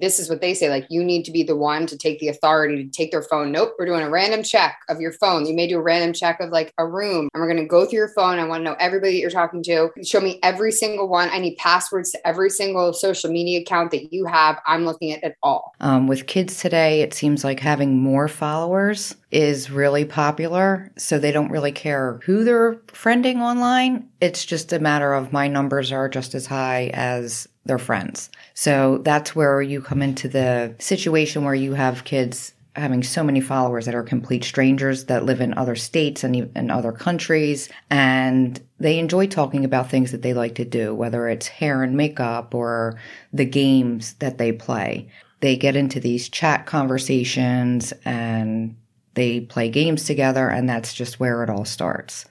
this 0.00 0.18
is 0.18 0.28
what 0.28 0.40
they 0.40 0.54
say 0.54 0.68
like 0.68 0.86
you 0.88 1.02
need 1.02 1.24
to 1.24 1.32
be 1.32 1.42
the 1.42 1.56
one 1.56 1.86
to 1.86 1.96
take 1.96 2.18
the 2.20 2.28
authority 2.28 2.84
to 2.84 2.90
take 2.90 3.10
their 3.10 3.22
phone. 3.22 3.50
Nope 3.50 3.74
we're 3.78 3.86
doing 3.86 4.02
a 4.02 4.10
random 4.10 4.42
check 4.42 4.78
of 4.88 5.00
your 5.00 5.12
phone. 5.12 5.46
You 5.46 5.54
may 5.54 5.66
do 5.66 5.78
a 5.78 5.82
random 5.82 6.12
check 6.12 6.40
of 6.40 6.50
like 6.50 6.72
a 6.78 6.86
room 6.86 7.28
and 7.32 7.40
we're 7.40 7.50
going 7.50 7.62
to 7.62 7.66
go 7.66 7.86
through 7.86 7.98
your 7.98 8.12
phone. 8.14 8.38
I 8.38 8.44
want 8.44 8.60
to 8.60 8.64
know 8.64 8.76
everybody 8.78 9.14
that 9.14 9.20
you're 9.20 9.30
talking 9.30 9.62
to. 9.64 9.90
Show 10.04 10.20
me 10.20 10.38
every 10.42 10.72
single 10.72 11.08
one. 11.08 11.30
I 11.30 11.38
need 11.38 11.56
passwords 11.56 12.10
to 12.12 12.26
every 12.26 12.50
single 12.50 12.92
social 12.92 13.30
media 13.30 13.60
account 13.60 13.90
that 13.92 14.12
you 14.12 14.26
have. 14.26 14.60
I'm 14.66 14.84
looking 14.84 15.12
at 15.12 15.24
it 15.24 15.36
all. 15.42 15.72
Um, 15.80 16.06
with 16.06 16.26
kids 16.26 16.60
today 16.60 17.02
it 17.02 17.14
seems 17.14 17.44
like 17.44 17.60
having 17.60 17.98
more 17.98 18.28
followers 18.28 19.16
is 19.30 19.70
really 19.70 20.04
popular 20.04 20.90
so 20.98 21.18
they 21.18 21.32
don't 21.32 21.50
really 21.50 21.72
care 21.72 22.20
who 22.24 22.44
they're 22.44 22.74
friending 22.88 23.36
online. 23.36 24.08
It's 24.20 24.44
just 24.44 24.72
a 24.72 24.78
matter 24.78 25.14
of 25.14 25.32
my 25.32 25.48
numbers 25.48 25.92
are 25.92 26.08
just 26.08 26.34
as 26.34 26.46
high 26.46 26.90
as 26.92 27.48
their 27.70 27.78
friends. 27.78 28.30
So 28.52 28.98
that's 28.98 29.36
where 29.36 29.62
you 29.62 29.80
come 29.80 30.02
into 30.02 30.28
the 30.28 30.74
situation 30.80 31.44
where 31.44 31.54
you 31.54 31.74
have 31.74 32.02
kids 32.02 32.52
having 32.74 33.02
so 33.04 33.22
many 33.22 33.40
followers 33.40 33.86
that 33.86 33.94
are 33.94 34.02
complete 34.02 34.42
strangers 34.42 35.04
that 35.04 35.24
live 35.24 35.40
in 35.40 35.54
other 35.54 35.76
states 35.76 36.24
and 36.24 36.34
in 36.56 36.70
other 36.70 36.92
countries 36.92 37.68
and 37.90 38.60
they 38.78 38.98
enjoy 38.98 39.26
talking 39.26 39.64
about 39.64 39.90
things 39.90 40.12
that 40.12 40.22
they 40.22 40.32
like 40.32 40.54
to 40.54 40.64
do 40.64 40.94
whether 40.94 41.28
it's 41.28 41.48
hair 41.48 41.82
and 41.82 41.96
makeup 41.96 42.54
or 42.54 42.98
the 43.32 43.44
games 43.44 44.14
that 44.14 44.38
they 44.38 44.52
play 44.52 45.08
they 45.40 45.56
get 45.56 45.74
into 45.74 45.98
these 45.98 46.28
chat 46.28 46.64
conversations 46.64 47.92
and 48.04 48.76
they 49.14 49.40
play 49.40 49.68
games 49.68 50.04
together 50.04 50.48
and 50.48 50.68
that's 50.68 50.94
just 50.94 51.18
where 51.18 51.42
it 51.42 51.50
all 51.50 51.64
starts 51.64 52.24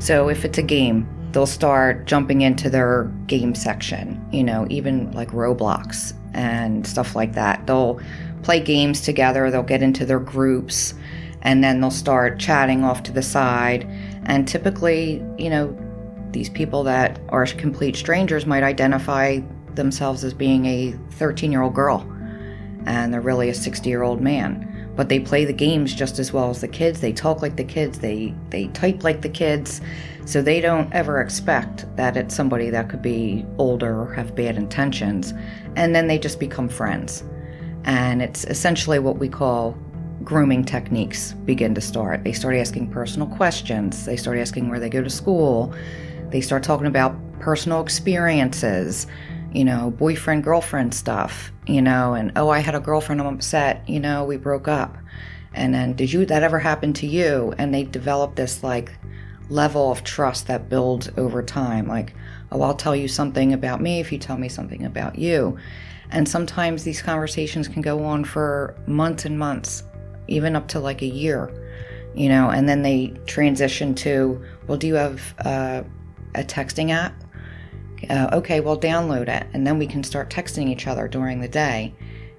So 0.00 0.30
if 0.30 0.46
it's 0.46 0.56
a 0.56 0.62
game, 0.62 1.06
they'll 1.32 1.44
start 1.46 2.06
jumping 2.06 2.40
into 2.40 2.70
their 2.70 3.04
game 3.26 3.54
section, 3.54 4.26
you 4.32 4.42
know, 4.42 4.66
even 4.70 5.12
like 5.12 5.28
Roblox 5.28 6.14
and 6.32 6.86
stuff 6.86 7.14
like 7.14 7.34
that. 7.34 7.66
They'll 7.66 8.00
play 8.42 8.60
games 8.60 9.02
together, 9.02 9.50
they'll 9.50 9.62
get 9.62 9.82
into 9.82 10.06
their 10.06 10.18
groups, 10.18 10.94
and 11.42 11.62
then 11.62 11.82
they'll 11.82 11.90
start 11.90 12.38
chatting 12.38 12.82
off 12.82 13.02
to 13.04 13.12
the 13.12 13.22
side. 13.22 13.86
And 14.24 14.48
typically, 14.48 15.22
you 15.36 15.50
know, 15.50 15.76
these 16.30 16.48
people 16.48 16.82
that 16.84 17.20
are 17.28 17.44
complete 17.44 17.94
strangers 17.94 18.46
might 18.46 18.62
identify 18.62 19.40
themselves 19.74 20.24
as 20.24 20.32
being 20.32 20.64
a 20.64 20.92
13 21.10 21.52
year 21.52 21.60
old 21.60 21.74
girl, 21.74 22.10
and 22.86 23.12
they're 23.12 23.20
really 23.20 23.50
a 23.50 23.54
60 23.54 23.86
year 23.90 24.02
old 24.02 24.22
man 24.22 24.66
but 24.96 25.08
they 25.08 25.20
play 25.20 25.44
the 25.44 25.52
games 25.52 25.94
just 25.94 26.18
as 26.18 26.32
well 26.32 26.50
as 26.50 26.60
the 26.60 26.68
kids. 26.68 27.00
They 27.00 27.12
talk 27.12 27.42
like 27.42 27.56
the 27.56 27.64
kids. 27.64 27.98
They 27.98 28.34
they 28.50 28.68
type 28.68 29.02
like 29.02 29.22
the 29.22 29.28
kids. 29.28 29.80
So 30.26 30.42
they 30.42 30.60
don't 30.60 30.92
ever 30.92 31.20
expect 31.20 31.84
that 31.96 32.16
it's 32.16 32.34
somebody 32.34 32.70
that 32.70 32.88
could 32.88 33.02
be 33.02 33.44
older 33.58 34.02
or 34.02 34.12
have 34.14 34.34
bad 34.34 34.56
intentions. 34.56 35.32
And 35.76 35.94
then 35.94 36.06
they 36.06 36.18
just 36.18 36.38
become 36.38 36.68
friends. 36.68 37.24
And 37.84 38.20
it's 38.20 38.44
essentially 38.44 38.98
what 38.98 39.18
we 39.18 39.28
call 39.28 39.76
grooming 40.22 40.64
techniques 40.64 41.32
begin 41.32 41.74
to 41.74 41.80
start. 41.80 42.22
They 42.22 42.32
start 42.32 42.54
asking 42.54 42.90
personal 42.90 43.26
questions. 43.28 44.04
They 44.04 44.16
start 44.16 44.38
asking 44.38 44.68
where 44.68 44.78
they 44.78 44.90
go 44.90 45.02
to 45.02 45.10
school. 45.10 45.74
They 46.28 46.42
start 46.42 46.62
talking 46.62 46.86
about 46.86 47.16
personal 47.40 47.80
experiences 47.80 49.06
you 49.52 49.64
know, 49.64 49.90
boyfriend, 49.90 50.44
girlfriend 50.44 50.94
stuff, 50.94 51.52
you 51.70 51.82
know, 51.82 52.14
and 52.14 52.32
oh, 52.36 52.48
I 52.48 52.58
had 52.58 52.74
a 52.74 52.80
girlfriend, 52.80 53.20
I'm 53.20 53.26
upset, 53.34 53.88
you 53.88 54.00
know, 54.00 54.24
we 54.24 54.36
broke 54.36 54.68
up. 54.68 54.96
And 55.54 55.74
then, 55.74 55.94
did 55.94 56.12
you, 56.12 56.26
that 56.26 56.42
ever 56.42 56.58
happen 56.58 56.92
to 56.94 57.06
you? 57.06 57.54
And 57.58 57.74
they 57.74 57.84
develop 57.84 58.36
this 58.36 58.62
like 58.62 58.92
level 59.48 59.90
of 59.90 60.04
trust 60.04 60.46
that 60.46 60.68
builds 60.68 61.10
over 61.16 61.42
time. 61.42 61.86
Like, 61.86 62.14
oh, 62.52 62.62
I'll 62.62 62.74
tell 62.74 62.94
you 62.94 63.08
something 63.08 63.52
about 63.52 63.80
me 63.80 64.00
if 64.00 64.12
you 64.12 64.18
tell 64.18 64.38
me 64.38 64.48
something 64.48 64.84
about 64.84 65.18
you. 65.18 65.58
And 66.10 66.28
sometimes 66.28 66.84
these 66.84 67.02
conversations 67.02 67.68
can 67.68 67.82
go 67.82 68.04
on 68.04 68.24
for 68.24 68.76
months 68.86 69.24
and 69.24 69.38
months, 69.38 69.84
even 70.28 70.56
up 70.56 70.68
to 70.68 70.80
like 70.80 71.02
a 71.02 71.06
year, 71.06 71.52
you 72.14 72.28
know, 72.28 72.50
and 72.50 72.68
then 72.68 72.82
they 72.82 73.08
transition 73.26 73.94
to, 73.96 74.42
well, 74.66 74.78
do 74.78 74.86
you 74.86 74.94
have 74.94 75.34
uh, 75.44 75.82
a 76.34 76.42
texting 76.42 76.90
app? 76.90 77.14
Uh, 78.08 78.28
okay, 78.32 78.60
well, 78.60 78.78
download 78.78 79.28
it, 79.28 79.46
and 79.52 79.66
then 79.66 79.78
we 79.78 79.86
can 79.86 80.02
start 80.02 80.30
texting 80.30 80.68
each 80.68 80.86
other 80.86 81.06
during 81.06 81.40
the 81.40 81.48
day. 81.48 81.94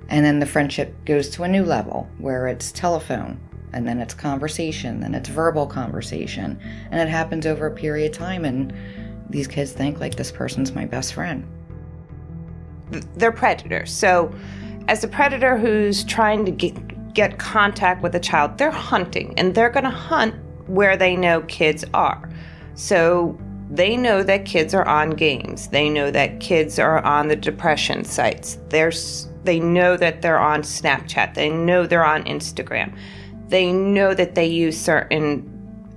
And 0.10 0.26
then 0.26 0.40
the 0.40 0.46
friendship 0.46 0.94
goes 1.06 1.30
to 1.30 1.44
a 1.44 1.48
new 1.48 1.64
level 1.64 2.10
where 2.18 2.48
it's 2.48 2.72
telephone, 2.72 3.40
and 3.74 3.88
then 3.88 4.00
it's 4.00 4.14
conversation, 4.14 5.00
then 5.00 5.14
it's 5.14 5.30
verbal 5.30 5.68
conversation. 5.68 6.60
And 6.90 7.00
it 7.00 7.10
happens 7.10 7.46
over 7.46 7.68
a 7.68 7.72
period 7.72 8.12
of 8.12 8.18
time, 8.18 8.44
and 8.44 8.74
these 9.30 9.48
kids 9.48 9.72
think, 9.72 10.00
like, 10.00 10.16
this 10.16 10.32
person's 10.32 10.74
my 10.74 10.86
best 10.86 11.14
friend. 11.14 11.48
They're 13.16 13.32
predators. 13.32 13.92
So, 13.92 14.34
as 14.88 15.04
a 15.04 15.08
predator 15.08 15.58
who's 15.58 16.04
trying 16.04 16.44
to 16.46 16.52
get, 16.52 17.14
get 17.14 17.38
contact 17.38 18.02
with 18.02 18.16
a 18.16 18.20
child, 18.20 18.58
they're 18.58 18.72
hunting, 18.72 19.34
and 19.38 19.54
they're 19.54 19.70
going 19.70 19.86
to 19.86 19.90
hunt 19.90 20.36
where 20.68 20.98
they 20.98 21.16
know 21.16 21.42
kids 21.42 21.86
are. 21.94 22.30
So, 22.74 23.40
they 23.72 23.96
know 23.96 24.22
that 24.22 24.44
kids 24.44 24.74
are 24.74 24.86
on 24.86 25.12
games. 25.12 25.70
They 25.70 25.90
know 25.90 26.12
that 26.12 26.42
kids 26.42 26.78
are 26.78 27.04
on 27.06 27.30
the 27.30 27.38
depression 27.38 28.04
sites. 28.04 28.58
There's, 28.68 29.30
they 29.46 29.62
know 29.62 29.96
that 29.96 30.22
they're 30.22 30.40
on 30.40 30.62
Snapchat. 30.62 31.36
They 31.36 31.50
know 31.50 31.88
they're 31.88 32.06
on 32.06 32.26
Instagram. 32.26 32.94
They 33.48 33.72
know 33.72 34.14
that 34.14 34.36
they 34.36 34.46
use 34.46 34.78
certain 34.78 35.48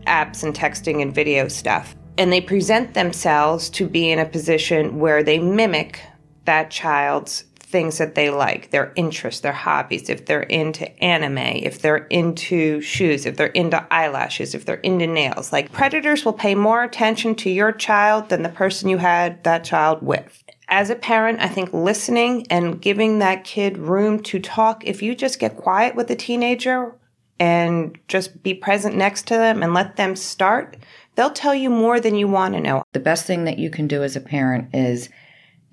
apps 0.07 0.45
and 0.45 0.55
texting 0.55 1.03
and 1.03 1.13
video 1.13 1.49
stuff. 1.49 1.97
And 2.17 2.33
they 2.33 2.41
present 2.41 2.95
themselves 2.95 3.69
to 3.71 3.89
be 3.89 4.09
in 4.09 4.21
a 4.21 4.27
position 4.27 5.01
where 5.01 5.25
they 5.25 5.41
mimic 5.41 6.01
that 6.45 6.71
child's 6.71 7.45
things 7.75 7.99
that 7.99 8.15
they 8.15 8.31
like, 8.31 8.71
their 8.71 8.93
interests, 8.95 9.41
their 9.41 9.53
hobbies, 9.53 10.09
if 10.09 10.27
they're 10.27 10.45
into 10.45 10.89
anime, 11.03 11.39
if 11.39 11.81
they're 11.81 12.07
into 12.07 12.81
shoes, 12.81 13.27
if 13.27 13.37
they're 13.37 13.49
into 13.49 13.85
eyelashes, 13.93 14.55
if 14.55 14.65
they're 14.65 14.77
into 14.77 15.09
nails. 15.09 15.53
Like 15.53 15.73
predators 15.73 16.25
will 16.25 16.35
pay 16.35 16.55
more 16.55 16.85
attention 16.85 17.35
to 17.35 17.51
your 17.51 17.73
child 17.73 18.29
than 18.29 18.45
the 18.45 18.49
person 18.49 18.89
you 18.89 18.99
had 18.99 19.43
that 19.43 19.65
child 19.65 20.03
with. 20.03 20.45
As 20.69 20.89
a 20.89 20.95
parent, 20.95 21.41
I 21.41 21.49
think 21.49 21.73
listening 21.73 22.47
and 22.49 22.81
giving 22.81 23.19
that 23.19 23.43
kid 23.43 23.77
room 23.77 24.23
to 24.23 24.39
talk, 24.39 24.87
if 24.87 25.03
you 25.03 25.17
just 25.17 25.41
get 25.41 25.57
quiet 25.57 25.97
with 25.97 26.09
a 26.13 26.15
teenager 26.15 26.95
and 27.41 27.99
just 28.07 28.41
be 28.45 28.55
present 28.55 28.95
next 28.95 29.27
to 29.27 29.35
them 29.35 29.65
and 29.65 29.75
let 29.75 29.97
them 29.97 30.15
start, 30.15 30.77
they'll 31.17 31.31
tell 31.31 31.57
you 31.57 31.71
more 31.71 31.99
than 31.99 32.15
you 32.15 32.29
want 32.29 32.55
to 32.55 32.61
know. 32.61 32.85
The 32.93 33.01
best 33.01 33.27
thing 33.27 33.43
that 33.47 33.59
you 33.59 33.69
can 33.69 33.89
do 33.89 34.05
as 34.05 34.15
a 34.15 34.21
parent 34.21 34.73
is 34.73 35.09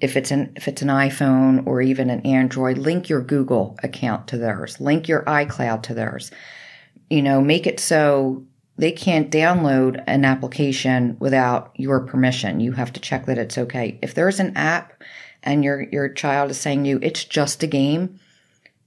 if 0.02 0.18
it's 0.18 0.32
an 0.32 0.52
if 0.56 0.68
it's 0.68 0.82
an 0.82 0.88
iPhone 0.88 1.66
or 1.66 1.82
even 1.82 2.10
an 2.10 2.22
Android, 2.22 2.78
link 2.78 3.08
your 3.08 3.22
Google 3.22 3.78
account 3.84 4.28
to 4.30 4.38
theirs, 4.38 4.82
link 4.82 5.08
your 5.08 5.24
iCloud 5.24 5.84
to 5.84 5.94
theirs. 5.94 6.32
You 7.10 7.22
know, 7.22 7.40
make 7.40 7.68
it 7.68 7.80
so 7.80 8.44
they 8.78 8.92
can't 8.92 9.30
download 9.30 10.04
an 10.08 10.26
application 10.26 11.18
without 11.20 11.72
your 11.76 12.00
permission. 12.00 12.60
You 12.60 12.72
have 12.72 12.92
to 12.94 13.00
check 13.00 13.28
that 13.28 13.38
it's 13.38 13.58
okay. 13.58 14.00
If 14.02 14.16
there's 14.16 14.40
an 14.40 14.58
app 14.58 15.04
and 15.44 15.64
your 15.64 15.84
your 15.84 16.10
child 16.10 16.50
is 16.50 16.60
saying 16.60 16.84
to 16.84 16.90
you 16.90 17.00
it's 17.04 17.24
just 17.24 17.62
a 17.62 17.68
game, 17.68 18.20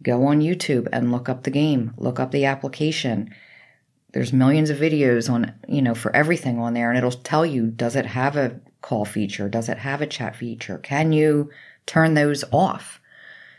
go 0.02 0.26
on 0.26 0.40
YouTube 0.40 0.88
and 0.92 1.12
look 1.12 1.28
up 1.28 1.44
the 1.44 1.50
game, 1.50 1.94
look 1.96 2.18
up 2.18 2.32
the 2.32 2.44
application. 2.44 3.32
There's 4.12 4.32
millions 4.32 4.70
of 4.70 4.78
videos 4.78 5.30
on, 5.30 5.52
you 5.68 5.82
know, 5.82 5.94
for 5.94 6.14
everything 6.14 6.58
on 6.58 6.74
there 6.74 6.88
and 6.88 6.98
it'll 6.98 7.12
tell 7.12 7.46
you 7.46 7.68
does 7.68 7.94
it 7.94 8.06
have 8.06 8.36
a 8.36 8.60
call 8.84 9.06
feature? 9.06 9.48
Does 9.48 9.70
it 9.70 9.78
have 9.78 10.02
a 10.02 10.06
chat 10.06 10.36
feature? 10.36 10.76
Can 10.76 11.10
you 11.12 11.50
turn 11.86 12.12
those 12.12 12.44
off? 12.52 13.00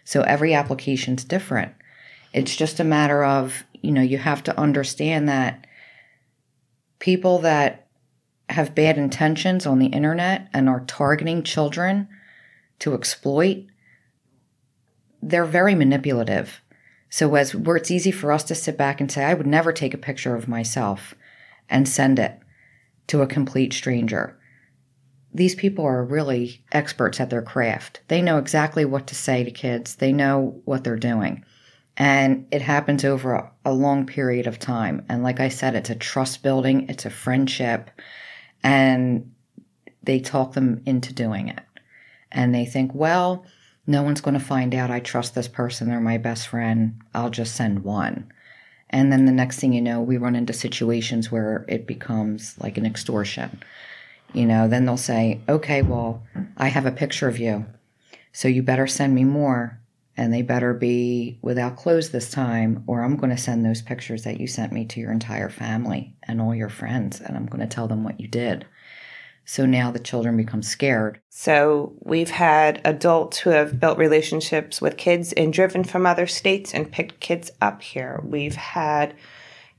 So 0.04 0.22
every 0.22 0.54
application's 0.54 1.24
different. 1.24 1.74
It's 2.32 2.56
just 2.56 2.80
a 2.80 2.84
matter 2.84 3.24
of, 3.24 3.64
you 3.82 3.92
know, 3.92 4.04
you 4.04 4.20
have 4.20 4.44
to 4.44 4.60
understand 4.60 5.28
that 5.28 5.66
people 7.00 7.40
that 7.40 7.88
have 8.50 8.76
bad 8.76 9.00
intentions 9.00 9.66
on 9.66 9.80
the 9.80 9.88
internet 9.88 10.48
and 10.54 10.70
are 10.70 10.82
targeting 10.82 11.42
children 11.42 12.08
to 12.78 12.94
exploit, 12.94 13.66
they're 15.24 15.46
very 15.46 15.74
manipulative. 15.74 16.62
So 17.10 17.34
as 17.34 17.56
where 17.56 17.78
it's 17.78 17.90
easy 17.90 18.12
for 18.12 18.32
us 18.32 18.44
to 18.44 18.54
sit 18.54 18.78
back 18.78 19.02
and 19.02 19.12
say, 19.12 19.24
I 19.24 19.34
would 19.34 19.48
never 19.48 19.74
take 19.74 19.96
a 19.96 19.98
picture 19.98 20.36
of 20.36 20.48
myself 20.48 21.16
and 21.68 21.90
send 21.90 22.20
it 22.20 22.38
to 23.08 23.24
a 23.24 23.28
complete 23.28 23.74
stranger 23.74 24.38
these 25.36 25.56
people 25.56 25.86
are 25.86 26.04
really 26.04 26.64
experts 26.72 27.20
at 27.20 27.30
their 27.30 27.42
craft. 27.42 28.00
They 28.08 28.22
know 28.22 28.38
exactly 28.38 28.86
what 28.86 29.08
to 29.08 29.16
say 29.16 29.44
to 29.44 29.52
kids, 29.52 29.96
they 29.96 30.14
know 30.14 30.62
what 30.64 30.84
they're 30.84 30.96
doing. 30.96 31.44
And 31.98 32.48
it 32.52 32.62
happens 32.62 33.04
over 33.04 33.34
a, 33.34 33.52
a 33.66 33.74
long 33.74 34.06
period 34.06 34.48
of 34.48 34.60
time. 34.60 35.06
And 35.10 35.24
like 35.24 35.40
I 35.42 35.50
said, 35.50 35.76
it's 35.76 35.90
a 35.90 35.96
trust 35.96 36.42
building, 36.42 36.90
it's 36.90 37.06
a 37.06 37.10
friendship, 37.10 37.90
and 38.64 39.32
they 40.04 40.20
talk 40.20 40.54
them 40.54 40.82
into 40.86 41.14
doing 41.14 41.50
it. 41.50 41.64
And 42.32 42.56
they 42.56 42.66
think, 42.66 42.92
well, 42.94 43.46
no 43.88 44.04
one's 44.04 44.22
going 44.22 44.38
to 44.38 44.44
find 44.44 44.74
out 44.74 44.90
I 44.90 45.00
trust 45.00 45.36
this 45.36 45.48
person. 45.48 45.90
They're 45.90 46.00
my 46.00 46.18
best 46.18 46.48
friend. 46.48 47.02
I'll 47.14 47.30
just 47.30 47.56
send 47.56 47.84
one. 47.84 48.32
And 48.90 49.12
then 49.12 49.26
the 49.26 49.32
next 49.32 49.60
thing 49.60 49.74
you 49.74 49.82
know, 49.82 50.02
we 50.02 50.18
run 50.18 50.36
into 50.36 50.54
situations 50.54 51.32
where 51.32 51.66
it 51.68 51.88
becomes 51.88 52.56
like 52.60 52.78
an 52.78 52.86
extortion 52.86 53.62
you 54.36 54.46
know, 54.46 54.68
then 54.68 54.86
they'll 54.86 54.98
say, 54.98 55.42
okay, 55.48 55.82
well, 55.82 56.24
I 56.58 56.68
have 56.68 56.86
a 56.86 56.92
picture 56.92 57.28
of 57.28 57.40
you. 57.40 57.66
So 58.34 58.48
you 58.48 58.62
better 58.64 58.88
send 58.88 59.16
me 59.16 59.24
more. 59.24 59.80
And 60.18 60.34
they 60.34 60.44
better 60.44 60.74
be 60.74 61.40
without 61.42 61.76
clothes 61.76 62.12
this 62.12 62.32
time, 62.32 62.86
or 62.88 63.04
I'm 63.04 63.18
going 63.18 63.36
to 63.36 63.38
send 63.38 63.66
those 63.66 63.82
pictures 63.82 64.24
that 64.24 64.40
you 64.40 64.48
sent 64.48 64.72
me 64.72 64.86
to 64.86 65.02
your 65.02 65.12
entire 65.12 65.50
family 65.50 66.16
and 66.24 66.40
all 66.40 66.56
your 66.56 66.70
friends, 66.70 67.20
and 67.20 67.36
I'm 67.36 67.48
going 67.48 67.60
to 67.60 67.68
tell 67.68 67.90
them 67.90 68.06
what 68.06 68.18
you 68.18 68.30
did. 68.30 68.66
So 69.44 69.66
now 69.66 69.92
the 69.92 70.00
children 70.00 70.38
become 70.38 70.64
scared. 70.64 71.20
So 71.28 71.96
we've 72.00 72.30
had 72.30 72.80
adults 72.86 73.40
who 73.40 73.50
have 73.50 73.78
built 73.78 73.98
relationships 73.98 74.80
with 74.82 74.96
kids 74.96 75.34
and 75.34 75.52
driven 75.52 75.84
from 75.84 76.06
other 76.06 76.28
states 76.28 76.74
and 76.74 76.90
picked 76.90 77.20
kids 77.20 77.52
up 77.62 77.82
here. 77.82 78.22
We've 78.24 78.56
had 78.56 79.16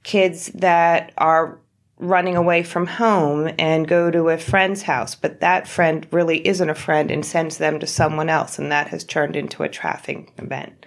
kids 0.03 0.49
that 0.49 1.13
are 1.17 1.59
running 1.99 2.37
away 2.37 2.63
from 2.63 2.87
home 2.87 3.51
and 3.59 3.89
go 3.89 4.11
to 4.11 4.29
a 4.29 4.39
friend's 4.39 4.83
house, 4.83 5.15
but 5.15 5.41
that 5.41 5.67
friend 5.67 6.07
really 6.11 6.47
isn't 6.47 6.69
a 6.69 6.75
friend 6.75 7.11
and 7.11 7.25
sends 7.25 7.57
them 7.57 7.81
to 7.81 7.87
someone 7.87 8.29
else, 8.29 8.59
and 8.59 8.71
that 8.71 8.89
has 8.89 9.03
turned 9.05 9.35
into 9.35 9.63
a 9.63 9.69
trafficking 9.69 10.31
event. 10.37 10.85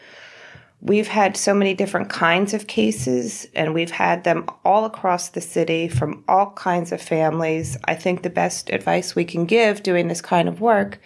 We've 0.82 1.08
had 1.08 1.36
so 1.36 1.54
many 1.54 1.74
different 1.74 2.10
kinds 2.10 2.54
of 2.54 2.68
cases, 2.68 3.48
and 3.54 3.74
we've 3.74 3.92
had 3.92 4.24
them 4.24 4.48
all 4.64 4.86
across 4.86 5.30
the 5.30 5.42
city 5.42 5.90
from 5.90 6.24
all 6.28 6.52
kinds 6.52 6.92
of 6.92 7.02
families. 7.02 7.78
I 7.86 7.96
think 7.96 8.22
the 8.22 8.30
best 8.30 8.70
advice 8.70 9.16
we 9.16 9.26
can 9.26 9.46
give 9.46 9.84
doing 9.84 10.08
this 10.08 10.22
kind 10.22 10.48
of 10.48 10.62
work 10.62 11.02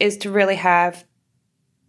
is 0.00 0.16
to 0.18 0.30
really 0.30 0.56
have 0.56 1.04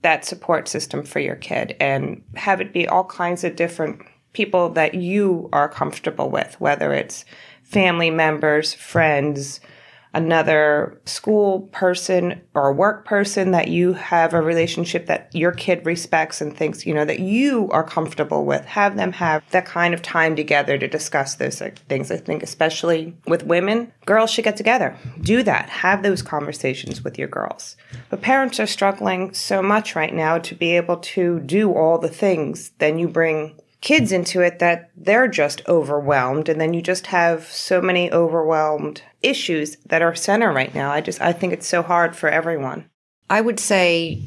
that 0.01 0.23
support 0.23 0.67
system 0.67 1.03
for 1.03 1.19
your 1.19 1.35
kid 1.35 1.75
and 1.79 2.23
have 2.35 2.61
it 2.61 2.73
be 2.73 2.87
all 2.87 3.03
kinds 3.05 3.43
of 3.43 3.55
different 3.55 4.01
people 4.33 4.69
that 4.69 4.93
you 4.95 5.49
are 5.51 5.69
comfortable 5.69 6.29
with, 6.29 6.59
whether 6.59 6.93
it's 6.93 7.25
family 7.63 8.09
members, 8.09 8.73
friends, 8.73 9.59
another 10.13 10.99
school 11.05 11.61
person 11.71 12.41
or 12.55 12.73
work 12.73 13.05
person 13.05 13.51
that 13.51 13.67
you 13.67 13.93
have 13.93 14.33
a 14.33 14.41
relationship 14.41 15.05
that 15.05 15.29
your 15.33 15.51
kid 15.51 15.85
respects 15.85 16.41
and 16.41 16.55
thinks, 16.55 16.85
you 16.85 16.93
know, 16.93 17.05
that 17.05 17.19
you 17.19 17.69
are 17.71 17.83
comfortable 17.83 18.43
with. 18.45 18.65
Have 18.65 18.95
them 18.95 19.11
have 19.11 19.43
that 19.51 19.65
kind 19.65 19.93
of 19.93 20.01
time 20.01 20.35
together 20.35 20.77
to 20.77 20.87
discuss 20.87 21.35
those 21.35 21.61
things. 21.87 22.09
I 22.11 22.17
think, 22.17 22.41
especially 22.41 23.15
with 23.27 23.43
women, 23.43 23.91
girls 24.05 24.31
should 24.31 24.45
get 24.45 24.57
together. 24.57 24.97
Do 25.21 25.43
that. 25.43 25.69
Have 25.69 26.01
those 26.01 26.23
conversations 26.23 27.03
with 27.03 27.19
your 27.19 27.27
girls. 27.27 27.77
But 28.09 28.21
parents 28.21 28.59
are 28.59 28.67
struggling 28.67 29.33
so 29.33 29.61
much 29.61 29.95
right 29.95 30.13
now 30.13 30.39
to 30.39 30.55
be 30.55 30.75
able 30.75 30.97
to 30.97 31.39
do 31.41 31.71
all 31.71 31.99
the 31.99 32.09
things. 32.09 32.71
Then 32.79 32.97
you 32.97 33.07
bring 33.07 33.59
kids 33.81 34.11
into 34.11 34.41
it 34.41 34.59
that 34.59 34.91
they're 34.95 35.27
just 35.27 35.61
overwhelmed 35.67 36.49
and 36.49 36.59
then 36.59 36.73
you 36.73 36.81
just 36.81 37.07
have 37.07 37.45
so 37.45 37.81
many 37.81 38.11
overwhelmed 38.11 39.01
issues 39.21 39.77
that 39.85 40.01
are 40.01 40.15
center 40.15 40.51
right 40.51 40.73
now. 40.75 40.91
I 40.91 41.01
just 41.01 41.21
i 41.21 41.31
think 41.31 41.53
it's 41.53 41.67
so 41.67 41.81
hard 41.81 42.15
for 42.15 42.29
everyone. 42.29 42.89
I 43.29 43.41
would 43.41 43.59
say 43.59 44.21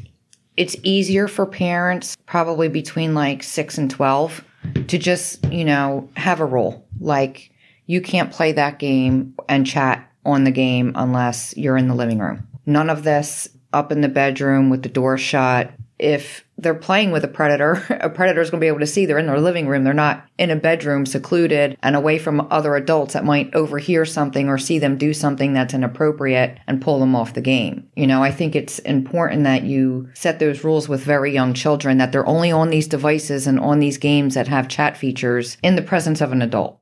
it's 0.57 0.77
easier 0.83 1.29
for 1.29 1.47
parents 1.47 2.17
probably 2.27 2.69
between 2.69 3.15
like 3.15 3.43
6 3.43 3.79
and 3.79 3.91
12 3.91 4.45
to 4.89 4.99
just 4.99 5.45
you 5.47 5.65
know 5.65 6.09
have 6.17 6.41
a 6.41 6.47
rule. 6.47 6.87
Like 7.01 7.51
you 7.87 8.01
can't 8.01 8.33
play 8.33 8.53
that 8.53 8.79
game 8.79 9.35
and 9.49 9.67
chat 9.67 10.09
on 10.25 10.45
the 10.45 10.51
game 10.51 10.93
unless 10.95 11.57
you're 11.57 11.77
in 11.77 11.89
the 11.89 11.95
living 11.95 12.19
room. 12.19 12.47
None 12.65 12.89
of 12.89 13.03
this 13.03 13.49
up 13.73 13.91
in 13.91 14.01
the 14.01 14.09
bedroom 14.09 14.71
with 14.71 14.83
the 14.83 14.89
door 14.89 15.19
shut. 15.19 15.73
If 15.99 16.45
they're 16.63 16.75
playing 16.75 17.11
with 17.11 17.25
a 17.25 17.29
predator, 17.29 17.85
a 18.01 18.11
predator 18.11 18.41
is 18.41 18.51
going 18.51 18.61
to 18.61 18.65
be 18.65 18.69
able 18.69 18.81
to 18.81 18.87
see 18.87 19.07
they're 19.07 19.19
in 19.19 19.27
their 19.27 19.41
living 19.41 19.69
room. 19.69 19.85
They're 19.85 19.93
not 19.95 20.27
in 20.39 20.51
a 20.51 20.57
bedroom 20.57 21.07
secluded 21.07 21.77
and 21.83 21.97
away 21.97 22.19
from 22.19 22.47
other 22.51 22.77
adults 22.77 23.15
that 23.15 23.25
might 23.25 23.55
overhear 23.55 24.05
something 24.05 24.49
or 24.49 24.59
see 24.59 24.79
them 24.79 24.97
do 24.97 25.13
something 25.13 25.53
that's 25.53 25.75
inappropriate 25.75 26.59
and 26.67 26.83
pull 26.83 27.01
them 27.01 27.15
off 27.15 27.35
the 27.35 27.41
game. 27.41 27.89
You 27.97 28.07
know, 28.07 28.23
I 28.23 28.31
think 28.31 28.55
it's 28.55 28.79
important 28.81 29.45
that 29.45 29.65
you 29.65 30.09
set 30.15 30.39
those 30.39 30.65
rules 30.65 30.89
with 30.89 31.03
very 31.03 31.33
young 31.33 31.55
children 31.55 31.99
that 31.99 32.13
they're 32.13 32.27
only 32.27 32.53
on 32.53 32.71
these 32.71 32.89
devices 32.89 33.47
and 33.47 33.59
on 33.61 33.79
these 33.79 33.99
games 33.99 34.35
that 34.35 34.49
have 34.49 34.69
chat 34.69 34.97
features 34.97 35.57
in 35.63 35.77
the 35.77 35.83
presence 35.83 36.21
of 36.21 36.33
an 36.33 36.43
adult. 36.43 36.79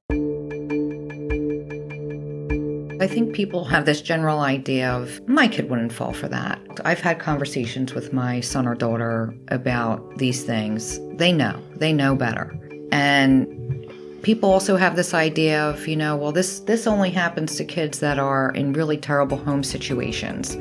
I 3.00 3.07
think 3.07 3.35
people 3.35 3.64
have 3.64 3.87
this 3.87 4.02
general 4.02 4.40
idea 4.40 4.90
of 4.90 5.26
my 5.26 5.49
kid 5.49 5.71
wouldn't 5.71 5.90
fall 5.90 6.12
for 6.12 6.28
that. 6.28 6.61
I've 6.85 7.00
had 7.00 7.19
conversations 7.19 7.95
with 7.95 8.12
my 8.12 8.40
son 8.40 8.69
or 8.69 8.75
daughter 8.75 9.35
about 9.49 10.19
these 10.19 10.45
things. 10.45 11.00
They 11.16 11.33
know, 11.33 11.59
they 11.76 11.95
know 11.95 12.14
better. 12.14 12.54
And 12.92 13.49
people 14.21 14.52
also 14.52 14.76
have 14.76 14.97
this 14.97 15.14
idea 15.14 15.62
of, 15.62 15.88
you 15.88 15.97
know, 15.97 16.14
well 16.14 16.30
this 16.30 16.61
this 16.61 16.87
only 16.87 17.09
happens 17.09 17.57
to 17.57 17.64
kids 17.64 18.00
that 18.00 18.19
are 18.19 18.50
in 18.50 18.75
really 18.75 18.99
terrible 18.99 19.38
home 19.38 19.62
situations. 19.62 20.59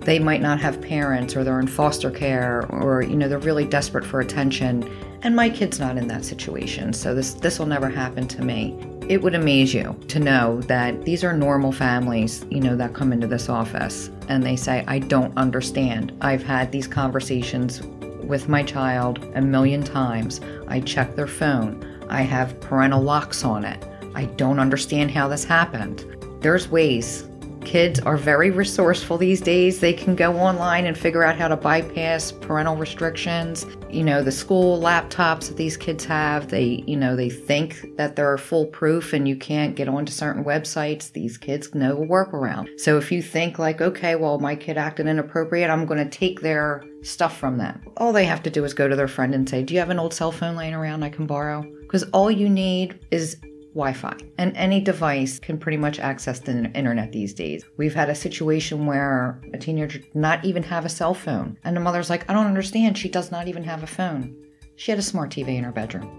They 0.00 0.18
might 0.18 0.40
not 0.40 0.60
have 0.60 0.80
parents 0.80 1.36
or 1.36 1.44
they're 1.44 1.60
in 1.60 1.66
foster 1.66 2.10
care 2.10 2.64
or 2.70 3.02
you 3.02 3.16
know, 3.16 3.28
they're 3.28 3.38
really 3.38 3.66
desperate 3.66 4.06
for 4.06 4.20
attention 4.20 4.88
and 5.22 5.36
my 5.36 5.48
kid's 5.48 5.78
not 5.78 5.96
in 5.96 6.08
that 6.08 6.24
situation. 6.24 6.92
So 6.92 7.14
this 7.14 7.34
this 7.34 7.58
will 7.58 7.66
never 7.66 7.88
happen 7.88 8.26
to 8.28 8.42
me. 8.42 8.76
It 9.08 9.22
would 9.22 9.34
amaze 9.34 9.74
you 9.74 9.98
to 10.08 10.20
know 10.20 10.60
that 10.62 11.04
these 11.04 11.24
are 11.24 11.32
normal 11.32 11.72
families, 11.72 12.44
you 12.50 12.60
know, 12.60 12.76
that 12.76 12.94
come 12.94 13.12
into 13.12 13.26
this 13.26 13.48
office 13.48 14.10
and 14.28 14.42
they 14.42 14.56
say, 14.56 14.84
I 14.86 15.00
don't 15.00 15.36
understand. 15.36 16.12
I've 16.20 16.42
had 16.42 16.70
these 16.70 16.86
conversations 16.86 17.82
with 18.22 18.48
my 18.48 18.62
child 18.62 19.24
a 19.34 19.40
million 19.40 19.82
times. 19.82 20.40
I 20.68 20.80
check 20.80 21.16
their 21.16 21.26
phone. 21.26 21.84
I 22.08 22.22
have 22.22 22.60
parental 22.60 23.02
locks 23.02 23.44
on 23.44 23.64
it. 23.64 23.84
I 24.14 24.26
don't 24.26 24.60
understand 24.60 25.10
how 25.10 25.28
this 25.28 25.44
happened. 25.44 26.04
There's 26.40 26.68
ways 26.68 27.28
Kids 27.64 28.00
are 28.00 28.16
very 28.16 28.50
resourceful 28.50 29.18
these 29.18 29.40
days. 29.40 29.80
They 29.80 29.92
can 29.92 30.14
go 30.14 30.36
online 30.36 30.86
and 30.86 30.98
figure 30.98 31.22
out 31.22 31.36
how 31.36 31.48
to 31.48 31.56
bypass 31.56 32.32
parental 32.32 32.76
restrictions. 32.76 33.66
You 33.88 34.04
know, 34.04 34.22
the 34.22 34.32
school 34.32 34.80
laptops 34.80 35.48
that 35.48 35.56
these 35.56 35.76
kids 35.76 36.04
have, 36.04 36.48
they, 36.48 36.82
you 36.86 36.96
know, 36.96 37.16
they 37.16 37.30
think 37.30 37.96
that 37.96 38.16
they're 38.16 38.36
foolproof 38.36 39.12
and 39.12 39.28
you 39.28 39.36
can't 39.36 39.76
get 39.76 39.88
onto 39.88 40.12
certain 40.12 40.44
websites. 40.44 41.12
These 41.12 41.38
kids 41.38 41.74
know 41.74 42.02
a 42.02 42.06
workaround. 42.06 42.68
So 42.80 42.98
if 42.98 43.12
you 43.12 43.22
think 43.22 43.58
like, 43.58 43.80
okay, 43.80 44.16
well, 44.16 44.38
my 44.38 44.56
kid 44.56 44.76
acted 44.76 45.06
inappropriate, 45.06 45.70
I'm 45.70 45.86
going 45.86 46.02
to 46.02 46.18
take 46.18 46.40
their 46.40 46.84
stuff 47.02 47.36
from 47.36 47.58
them. 47.58 47.82
All 47.96 48.12
they 48.12 48.24
have 48.24 48.42
to 48.42 48.50
do 48.50 48.64
is 48.64 48.74
go 48.74 48.88
to 48.88 48.96
their 48.96 49.08
friend 49.08 49.34
and 49.34 49.48
say, 49.48 49.62
Do 49.62 49.74
you 49.74 49.80
have 49.80 49.90
an 49.90 49.98
old 49.98 50.14
cell 50.14 50.32
phone 50.32 50.56
laying 50.56 50.74
around 50.74 51.02
I 51.02 51.10
can 51.10 51.26
borrow? 51.26 51.62
Because 51.82 52.04
all 52.12 52.30
you 52.30 52.48
need 52.48 52.98
is 53.10 53.36
Wi 53.74 53.92
Fi. 53.92 54.16
And 54.38 54.56
any 54.56 54.80
device 54.80 55.38
can 55.38 55.58
pretty 55.58 55.78
much 55.78 55.98
access 55.98 56.38
the 56.38 56.70
internet 56.72 57.12
these 57.12 57.32
days. 57.32 57.64
We've 57.76 57.94
had 57.94 58.10
a 58.10 58.14
situation 58.14 58.86
where 58.86 59.40
a 59.54 59.58
teenager 59.58 59.98
did 59.98 60.14
not 60.14 60.44
even 60.44 60.62
have 60.64 60.84
a 60.84 60.90
cell 60.90 61.14
phone. 61.14 61.58
And 61.64 61.76
the 61.76 61.80
mother's 61.80 62.10
like, 62.10 62.28
I 62.28 62.34
don't 62.34 62.46
understand. 62.46 62.98
She 62.98 63.08
does 63.08 63.30
not 63.30 63.48
even 63.48 63.64
have 63.64 63.82
a 63.82 63.86
phone. 63.86 64.36
She 64.76 64.90
had 64.90 64.98
a 64.98 65.02
smart 65.02 65.30
TV 65.30 65.56
in 65.56 65.64
her 65.64 65.72
bedroom. 65.72 66.10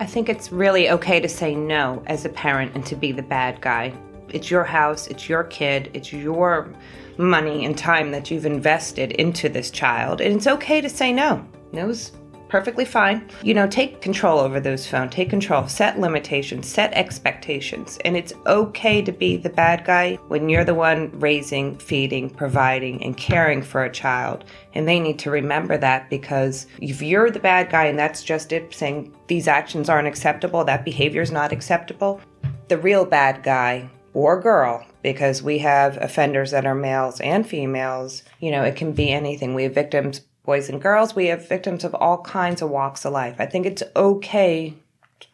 I 0.00 0.06
think 0.06 0.28
it's 0.28 0.50
really 0.50 0.90
okay 0.90 1.20
to 1.20 1.28
say 1.28 1.54
no 1.54 2.02
as 2.06 2.24
a 2.24 2.28
parent 2.28 2.74
and 2.74 2.84
to 2.86 2.96
be 2.96 3.12
the 3.12 3.22
bad 3.22 3.60
guy. 3.60 3.94
It's 4.28 4.50
your 4.50 4.64
house, 4.64 5.06
it's 5.06 5.28
your 5.28 5.44
kid, 5.44 5.90
it's 5.94 6.12
your 6.12 6.74
money 7.16 7.64
and 7.64 7.78
time 7.78 8.10
that 8.10 8.30
you've 8.30 8.46
invested 8.46 9.12
into 9.12 9.48
this 9.48 9.70
child. 9.70 10.20
And 10.20 10.34
it's 10.34 10.46
okay 10.46 10.80
to 10.80 10.88
say 10.88 11.12
no. 11.12 11.46
No's 11.72 12.12
perfectly 12.54 12.84
fine. 12.84 13.28
You 13.42 13.52
know, 13.52 13.66
take 13.66 14.00
control 14.00 14.38
over 14.38 14.60
those 14.60 14.86
phones, 14.86 15.12
take 15.12 15.28
control, 15.28 15.66
set 15.66 15.98
limitations, 15.98 16.68
set 16.68 16.92
expectations. 16.92 17.98
And 18.04 18.16
it's 18.16 18.32
okay 18.46 19.02
to 19.02 19.10
be 19.10 19.36
the 19.36 19.50
bad 19.50 19.84
guy 19.84 20.20
when 20.28 20.48
you're 20.48 20.64
the 20.64 20.72
one 20.72 21.10
raising, 21.18 21.76
feeding, 21.78 22.30
providing, 22.30 23.02
and 23.02 23.16
caring 23.16 23.60
for 23.60 23.82
a 23.82 23.90
child. 23.90 24.44
And 24.74 24.86
they 24.86 25.00
need 25.00 25.18
to 25.18 25.32
remember 25.32 25.76
that 25.78 26.08
because 26.08 26.68
if 26.80 27.02
you're 27.02 27.28
the 27.28 27.40
bad 27.40 27.70
guy 27.70 27.86
and 27.86 27.98
that's 27.98 28.22
just 28.22 28.52
it, 28.52 28.72
saying 28.72 29.12
these 29.26 29.48
actions 29.48 29.88
aren't 29.88 30.06
acceptable, 30.06 30.62
that 30.62 30.84
behavior 30.84 31.22
is 31.22 31.32
not 31.32 31.50
acceptable, 31.50 32.20
the 32.68 32.78
real 32.78 33.04
bad 33.04 33.42
guy 33.42 33.90
or 34.12 34.40
girl 34.40 34.86
because 35.02 35.42
we 35.42 35.58
have 35.58 35.96
offenders 36.00 36.52
that 36.52 36.66
are 36.66 36.74
males 36.76 37.20
and 37.20 37.48
females. 37.48 38.22
You 38.38 38.52
know, 38.52 38.62
it 38.62 38.76
can 38.76 38.92
be 38.92 39.10
anything. 39.10 39.54
We 39.54 39.64
have 39.64 39.74
victims 39.74 40.20
boys 40.44 40.68
and 40.68 40.80
girls. 40.80 41.16
We 41.16 41.26
have 41.26 41.48
victims 41.48 41.84
of 41.84 41.94
all 41.94 42.18
kinds 42.18 42.60
of 42.62 42.70
walks 42.70 43.04
of 43.04 43.12
life. 43.12 43.36
I 43.38 43.46
think 43.46 43.66
it's 43.66 43.82
okay 43.96 44.74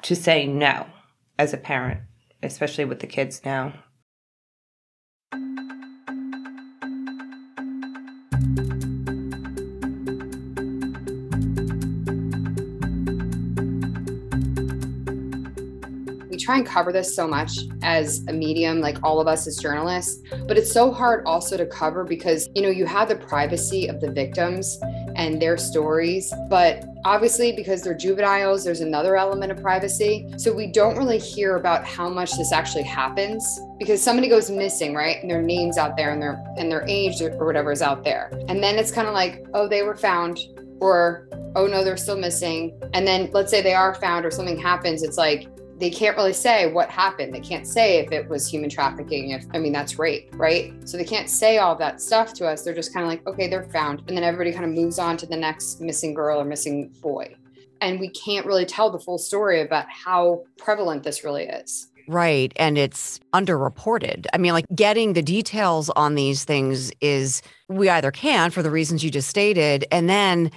to 0.02 0.16
say 0.16 0.46
no 0.46 0.86
as 1.38 1.52
a 1.52 1.56
parent, 1.56 2.00
especially 2.42 2.84
with 2.84 3.00
the 3.00 3.06
kids 3.06 3.42
now. 3.44 3.72
We 16.30 16.36
try 16.36 16.56
and 16.56 16.66
cover 16.66 16.92
this 16.92 17.14
so 17.14 17.26
much 17.26 17.58
as 17.82 18.24
a 18.28 18.32
medium, 18.32 18.80
like 18.80 18.98
all 19.02 19.20
of 19.20 19.26
us 19.26 19.46
as 19.46 19.56
journalists, 19.56 20.22
but 20.46 20.56
it's 20.56 20.72
so 20.72 20.92
hard 20.92 21.24
also 21.26 21.56
to 21.56 21.66
cover 21.66 22.04
because, 22.04 22.48
you 22.54 22.62
know, 22.62 22.70
you 22.70 22.86
have 22.86 23.08
the 23.08 23.16
privacy 23.16 23.88
of 23.88 24.00
the 24.00 24.10
victims 24.10 24.78
and 25.20 25.40
their 25.40 25.58
stories, 25.58 26.32
but 26.48 26.82
obviously 27.04 27.52
because 27.52 27.82
they're 27.82 27.96
juveniles, 27.96 28.64
there's 28.64 28.80
another 28.80 29.16
element 29.16 29.52
of 29.52 29.60
privacy. 29.60 30.26
So 30.38 30.50
we 30.50 30.66
don't 30.66 30.96
really 30.96 31.18
hear 31.18 31.56
about 31.56 31.84
how 31.84 32.08
much 32.08 32.32
this 32.38 32.52
actually 32.52 32.84
happens 32.84 33.60
because 33.78 34.02
somebody 34.02 34.28
goes 34.28 34.50
missing, 34.50 34.94
right? 34.94 35.20
And 35.20 35.30
their 35.30 35.42
name's 35.42 35.76
out 35.76 35.94
there 35.94 36.10
and 36.10 36.22
their 36.22 36.42
and 36.56 36.72
their 36.72 36.86
age 36.88 37.20
or 37.20 37.44
whatever 37.44 37.70
is 37.70 37.82
out 37.82 38.02
there. 38.02 38.30
And 38.48 38.62
then 38.62 38.78
it's 38.78 38.90
kind 38.90 39.06
of 39.06 39.12
like, 39.12 39.44
oh, 39.52 39.68
they 39.68 39.82
were 39.82 39.94
found 39.94 40.38
or 40.80 41.28
oh 41.54 41.66
no, 41.66 41.84
they're 41.84 41.98
still 41.98 42.16
missing. 42.16 42.80
And 42.94 43.06
then 43.06 43.30
let's 43.32 43.50
say 43.50 43.60
they 43.60 43.74
are 43.74 43.94
found 43.94 44.24
or 44.24 44.30
something 44.30 44.58
happens, 44.58 45.02
it's 45.02 45.18
like 45.18 45.48
they 45.80 45.90
can't 45.90 46.16
really 46.16 46.34
say 46.34 46.70
what 46.70 46.90
happened. 46.90 47.34
They 47.34 47.40
can't 47.40 47.66
say 47.66 47.98
if 47.98 48.12
it 48.12 48.28
was 48.28 48.46
human 48.46 48.68
trafficking, 48.68 49.30
if 49.30 49.46
I 49.54 49.58
mean 49.58 49.72
that's 49.72 49.98
rape, 49.98 50.28
right? 50.34 50.72
So 50.86 50.98
they 50.98 51.04
can't 51.04 51.28
say 51.28 51.56
all 51.56 51.74
that 51.76 52.02
stuff 52.02 52.34
to 52.34 52.46
us. 52.46 52.62
They're 52.62 52.74
just 52.74 52.92
kind 52.92 53.04
of 53.04 53.10
like, 53.10 53.26
okay, 53.26 53.48
they're 53.48 53.64
found. 53.70 54.02
And 54.06 54.16
then 54.16 54.22
everybody 54.22 54.52
kind 54.52 54.66
of 54.66 54.72
moves 54.72 54.98
on 54.98 55.16
to 55.16 55.26
the 55.26 55.36
next 55.36 55.80
missing 55.80 56.12
girl 56.12 56.38
or 56.38 56.44
missing 56.44 56.92
boy. 57.00 57.34
And 57.80 57.98
we 57.98 58.10
can't 58.10 58.44
really 58.44 58.66
tell 58.66 58.90
the 58.90 58.98
full 58.98 59.16
story 59.16 59.62
about 59.62 59.86
how 59.88 60.44
prevalent 60.58 61.02
this 61.02 61.24
really 61.24 61.44
is. 61.44 61.88
Right. 62.06 62.52
And 62.56 62.76
it's 62.76 63.18
underreported. 63.32 64.26
I 64.34 64.38
mean, 64.38 64.52
like 64.52 64.66
getting 64.74 65.14
the 65.14 65.22
details 65.22 65.88
on 65.90 66.14
these 66.14 66.44
things 66.44 66.92
is 67.00 67.40
we 67.68 67.88
either 67.88 68.10
can 68.10 68.50
for 68.50 68.62
the 68.62 68.70
reasons 68.70 69.02
you 69.02 69.10
just 69.10 69.28
stated, 69.28 69.86
and 69.90 70.10
then 70.10 70.50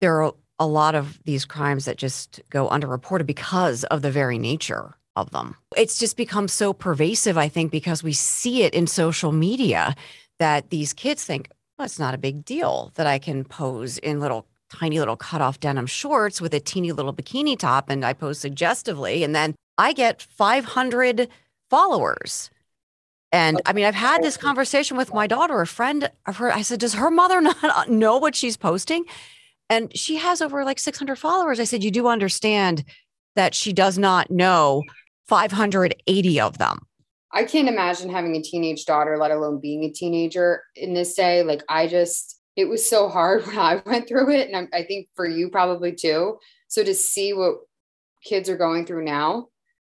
there 0.00 0.22
are 0.22 0.32
a 0.58 0.66
lot 0.66 0.94
of 0.94 1.22
these 1.24 1.44
crimes 1.44 1.84
that 1.84 1.96
just 1.96 2.40
go 2.50 2.68
underreported 2.68 3.26
because 3.26 3.84
of 3.84 4.02
the 4.02 4.10
very 4.10 4.38
nature 4.38 4.94
of 5.14 5.30
them. 5.30 5.56
It's 5.76 5.98
just 5.98 6.16
become 6.16 6.48
so 6.48 6.72
pervasive, 6.72 7.36
I 7.38 7.48
think, 7.48 7.70
because 7.70 8.02
we 8.02 8.12
see 8.12 8.62
it 8.62 8.74
in 8.74 8.86
social 8.86 9.32
media 9.32 9.94
that 10.38 10.70
these 10.70 10.92
kids 10.92 11.24
think, 11.24 11.48
well, 11.78 11.86
it's 11.86 11.98
not 11.98 12.14
a 12.14 12.18
big 12.18 12.44
deal 12.44 12.92
that 12.94 13.06
I 13.06 13.18
can 13.18 13.44
pose 13.44 13.98
in 13.98 14.20
little 14.20 14.46
tiny 14.70 14.98
little 14.98 15.16
cut 15.16 15.40
off 15.40 15.60
denim 15.60 15.86
shorts 15.86 16.40
with 16.40 16.52
a 16.52 16.60
teeny 16.60 16.92
little 16.92 17.12
bikini 17.12 17.58
top 17.58 17.88
and 17.88 18.04
I 18.04 18.12
pose 18.12 18.38
suggestively. 18.38 19.22
And 19.22 19.34
then 19.34 19.54
I 19.78 19.92
get 19.92 20.22
500 20.22 21.28
followers. 21.70 22.50
And 23.32 23.60
I 23.66 23.72
mean, 23.72 23.84
I've 23.84 23.94
had 23.94 24.22
this 24.22 24.36
conversation 24.36 24.96
with 24.96 25.12
my 25.12 25.26
daughter, 25.26 25.60
a 25.60 25.66
friend 25.66 26.10
of 26.26 26.36
her. 26.38 26.52
I 26.52 26.62
said, 26.62 26.80
Does 26.80 26.94
her 26.94 27.10
mother 27.10 27.40
not 27.62 27.90
know 27.90 28.18
what 28.18 28.34
she's 28.34 28.56
posting? 28.56 29.04
And 29.68 29.96
she 29.96 30.16
has 30.16 30.40
over 30.40 30.64
like 30.64 30.78
600 30.78 31.16
followers. 31.16 31.60
I 31.60 31.64
said, 31.64 31.82
You 31.82 31.90
do 31.90 32.06
understand 32.06 32.84
that 33.34 33.54
she 33.54 33.72
does 33.72 33.98
not 33.98 34.30
know 34.30 34.82
580 35.28 36.40
of 36.40 36.58
them. 36.58 36.78
I 37.32 37.44
can't 37.44 37.68
imagine 37.68 38.08
having 38.08 38.34
a 38.36 38.42
teenage 38.42 38.84
daughter, 38.84 39.18
let 39.18 39.30
alone 39.30 39.60
being 39.60 39.84
a 39.84 39.90
teenager 39.90 40.62
in 40.74 40.94
this 40.94 41.14
day. 41.14 41.42
Like, 41.42 41.62
I 41.68 41.86
just, 41.86 42.40
it 42.54 42.66
was 42.66 42.88
so 42.88 43.08
hard 43.08 43.46
when 43.46 43.58
I 43.58 43.82
went 43.84 44.08
through 44.08 44.30
it. 44.30 44.48
And 44.48 44.68
I, 44.72 44.78
I 44.78 44.84
think 44.84 45.08
for 45.14 45.26
you 45.26 45.50
probably 45.50 45.92
too. 45.92 46.38
So 46.68 46.82
to 46.82 46.94
see 46.94 47.32
what 47.32 47.56
kids 48.24 48.48
are 48.48 48.56
going 48.56 48.86
through 48.86 49.04
now, 49.04 49.48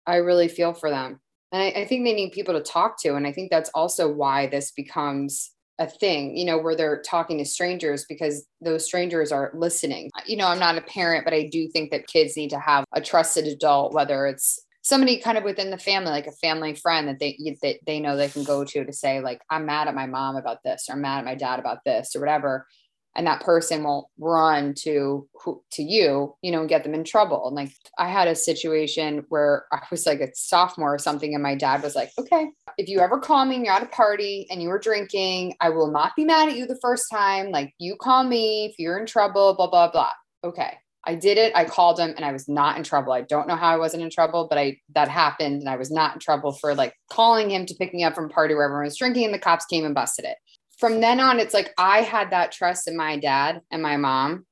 I 0.07 0.17
really 0.17 0.49
feel 0.49 0.73
for 0.73 0.91
them. 0.91 1.21
And 1.53 1.63
I, 1.63 1.83
I 1.83 1.85
think 1.85 2.05
they 2.05 2.15
need 2.15 2.33
people 2.33 2.55
to 2.55 2.63
talk 2.63 3.01
to. 3.03 3.15
And 3.15 3.27
I 3.27 3.33
think 3.33 3.51
that's 3.51 3.71
also 3.75 4.11
why 4.11 4.47
this 4.47 4.73
becomes 4.73 5.51
a 5.79 5.87
thing, 5.87 6.37
you 6.37 6.45
know, 6.45 6.59
where 6.59 6.75
they're 6.75 7.03
talking 7.03 7.39
to 7.39 7.45
strangers 7.45 8.05
because 8.09 8.47
those 8.61 8.85
strangers 8.85 9.31
are 9.31 9.53
listening. 9.55 10.11
You 10.27 10.37
know, 10.37 10.49
I'm 10.49 10.59
not 10.59 10.79
a 10.79 10.83
parent, 10.83 11.25
but 11.25 11.35
I 11.35 11.49
do 11.51 11.69
think 11.69 11.91
that 11.91 12.07
kids 12.07 12.37
need 12.37 12.51
to 12.51 12.61
have 12.61 12.85
a 12.93 13.01
trusted 13.01 13.47
adult, 13.47 13.93
whether 13.93 14.27
it's 14.27 14.61
somebody 14.83 15.19
kind 15.19 15.37
of 15.37 15.45
within 15.45 15.71
the 15.71 15.79
family, 15.79 16.11
like 16.11 16.27
a 16.27 16.33
family 16.33 16.75
friend 16.75 17.09
that 17.09 17.19
they 17.19 17.37
that 17.63 17.77
they 17.87 18.01
know 18.01 18.17
they 18.17 18.29
can 18.29 18.45
go 18.45 18.65
to 18.65 18.85
to 18.85 18.93
say, 18.93 19.21
like, 19.21 19.41
I'm 19.51 19.67
mad 19.67 19.89
at 19.89 19.95
my 19.95 20.07
mom 20.07 20.37
about 20.37 20.63
this, 20.65 20.87
or 20.89 20.95
I'm 20.95 21.03
mad 21.03 21.19
at 21.19 21.25
my 21.25 21.35
dad 21.35 21.59
about 21.59 21.79
this, 21.85 22.17
or 22.17 22.21
whatever 22.21 22.67
and 23.17 23.27
that 23.27 23.41
person 23.41 23.83
won't 23.83 24.07
run 24.19 24.75
to 24.75 25.29
to 25.73 25.83
you 25.83 26.35
you 26.43 26.53
know 26.53 26.61
and 26.61 26.69
get 26.69 26.85
them 26.85 26.95
in 26.95 27.03
trouble 27.03 27.47
and 27.47 27.57
like 27.57 27.73
i 27.99 28.09
had 28.09 28.29
a 28.29 28.35
situation 28.35 29.25
where 29.29 29.65
i 29.73 29.81
was 29.91 30.07
like 30.07 30.21
a 30.21 30.29
sophomore 30.35 30.95
or 30.95 30.99
something 30.99 31.35
and 31.35 31.43
my 31.43 31.55
dad 31.55 31.83
was 31.83 31.97
like 31.97 32.11
okay 32.19 32.49
if 32.79 32.89
you 32.89 33.01
ever 33.01 33.19
call 33.19 33.45
me 33.45 33.57
and 33.57 33.65
you're 33.65 33.75
at 33.75 33.83
a 33.83 33.87
party 33.87 34.47
and 34.51 34.63
you 34.63 34.69
were 34.69 34.79
drinking 34.79 35.55
i 35.61 35.69
will 35.69 35.91
not 35.91 36.15
be 36.15 36.25
mad 36.25 36.49
at 36.49 36.57
you 36.57 36.67
the 36.67 36.79
first 36.81 37.11
time 37.11 37.51
like 37.51 37.73
you 37.79 37.97
call 37.97 38.23
me 38.23 38.67
if 38.67 38.79
you're 38.79 38.99
in 38.99 39.07
trouble 39.07 39.55
blah 39.55 39.69
blah 39.69 39.91
blah 39.91 40.13
okay 40.45 40.79
I 41.09 41.15
did 41.15 41.39
it. 41.39 41.53
I 41.55 41.65
called 41.65 42.01
him 42.01 42.13
and 42.17 42.25
I 42.25 42.33
was 42.33 42.49
not 42.49 42.77
in 42.77 42.83
trouble. 42.83 43.13
I 43.13 43.21
don't 43.21 43.47
know 43.47 43.55
how 43.55 43.73
I 43.73 43.77
wasn't 43.77 44.03
in 44.03 44.11
trouble, 44.11 44.49
but 44.49 44.59
I 44.59 44.79
that 44.95 45.09
happened 45.09 45.61
and 45.61 45.69
I 45.69 45.77
was 45.77 45.91
not 45.91 46.15
in 46.15 46.19
trouble 46.19 46.53
for 46.53 46.75
like 46.75 46.95
calling 47.11 47.49
him 47.49 47.65
to 47.67 47.75
pick 47.75 47.95
me 47.95 48.03
up 48.03 48.17
from 48.17 48.25
a 48.25 48.29
party 48.29 48.55
where 48.55 48.65
everyone 48.65 48.87
was 48.87 48.99
drinking 48.99 49.25
and 49.25 49.33
the 49.33 49.39
cops 49.39 49.67
came 49.67 49.85
and 49.85 49.95
busted 49.95 50.25
it. 50.25 50.37
From 50.79 51.01
then 51.01 51.21
on, 51.21 51.41
it's 51.41 51.55
like 51.55 51.73
I 51.79 52.03
had 52.03 52.31
that 52.31 52.53
trust 52.53 52.89
in 52.89 52.97
my 52.97 53.19
dad 53.19 53.61
and 53.71 53.83
my 53.83 53.97
mom 53.97 54.47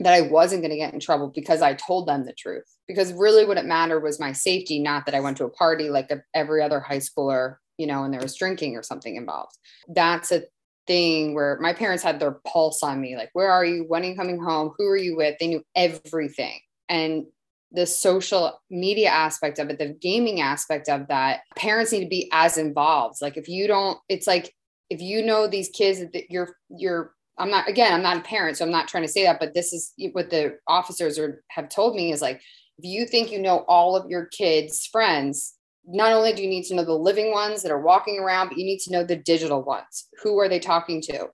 that 0.00 0.12
I 0.12 0.22
wasn't 0.22 0.62
going 0.62 0.72
to 0.72 0.76
get 0.76 0.92
in 0.92 1.00
trouble 1.00 1.30
because 1.32 1.62
I 1.62 1.74
told 1.74 2.08
them 2.08 2.24
the 2.24 2.32
truth. 2.32 2.64
Because 2.88 3.12
really 3.12 3.44
what 3.46 3.58
it 3.58 3.64
mattered 3.64 4.00
was 4.00 4.18
my 4.18 4.32
safety, 4.32 4.80
not 4.80 5.06
that 5.06 5.14
I 5.14 5.20
went 5.20 5.36
to 5.38 5.44
a 5.44 5.50
party 5.50 5.88
like 5.88 6.10
every 6.34 6.62
other 6.62 6.80
high 6.80 6.98
schooler, 6.98 7.56
you 7.78 7.86
know, 7.86 8.02
and 8.04 8.12
there 8.12 8.20
was 8.20 8.36
drinking 8.36 8.76
or 8.76 8.82
something 8.82 9.14
involved. 9.16 9.56
That's 9.88 10.32
a 10.32 10.42
thing 10.86 11.34
where 11.34 11.58
my 11.60 11.72
parents 11.72 12.02
had 12.02 12.20
their 12.20 12.40
pulse 12.46 12.82
on 12.82 13.00
me 13.00 13.16
like 13.16 13.30
where 13.32 13.50
are 13.50 13.64
you? 13.64 13.84
When 13.88 14.02
are 14.02 14.06
you 14.06 14.16
coming 14.16 14.42
home? 14.42 14.72
Who 14.76 14.86
are 14.86 14.96
you 14.96 15.16
with? 15.16 15.36
They 15.38 15.46
knew 15.46 15.62
everything. 15.74 16.58
And 16.88 17.26
the 17.72 17.86
social 17.86 18.60
media 18.70 19.08
aspect 19.08 19.58
of 19.58 19.70
it 19.70 19.78
the 19.78 19.96
gaming 20.00 20.40
aspect 20.40 20.88
of 20.88 21.08
that 21.08 21.40
parents 21.56 21.90
need 21.90 22.00
to 22.00 22.08
be 22.08 22.28
as 22.32 22.58
involved. 22.58 23.16
Like 23.22 23.36
if 23.36 23.48
you 23.48 23.66
don't 23.66 23.98
it's 24.08 24.26
like 24.26 24.54
if 24.90 25.00
you 25.00 25.24
know 25.24 25.46
these 25.46 25.68
kids 25.70 26.00
that 26.00 26.30
you're 26.30 26.56
you're 26.68 27.14
i'm 27.38 27.50
not 27.50 27.68
again 27.68 27.92
i'm 27.92 28.02
not 28.02 28.18
a 28.18 28.20
parent 28.20 28.56
so 28.56 28.64
i'm 28.64 28.70
not 28.70 28.88
trying 28.88 29.02
to 29.02 29.08
say 29.08 29.24
that 29.24 29.40
but 29.40 29.54
this 29.54 29.72
is 29.72 29.92
what 30.12 30.30
the 30.30 30.58
officers 30.68 31.18
are 31.18 31.42
have 31.48 31.68
told 31.68 31.94
me 31.94 32.12
is 32.12 32.22
like 32.22 32.40
if 32.78 32.84
you 32.84 33.06
think 33.06 33.30
you 33.30 33.40
know 33.40 33.64
all 33.68 33.96
of 33.96 34.08
your 34.10 34.26
kids 34.26 34.86
friends 34.90 35.54
not 35.86 36.12
only 36.12 36.32
do 36.32 36.42
you 36.42 36.48
need 36.48 36.64
to 36.64 36.74
know 36.74 36.84
the 36.84 36.92
living 36.92 37.32
ones 37.32 37.62
that 37.62 37.72
are 37.72 37.80
walking 37.80 38.18
around, 38.18 38.48
but 38.48 38.58
you 38.58 38.64
need 38.64 38.78
to 38.80 38.92
know 38.92 39.04
the 39.04 39.16
digital 39.16 39.62
ones. 39.62 40.08
Who 40.22 40.38
are 40.38 40.48
they 40.48 40.58
talking 40.58 41.02
to? 41.02 41.28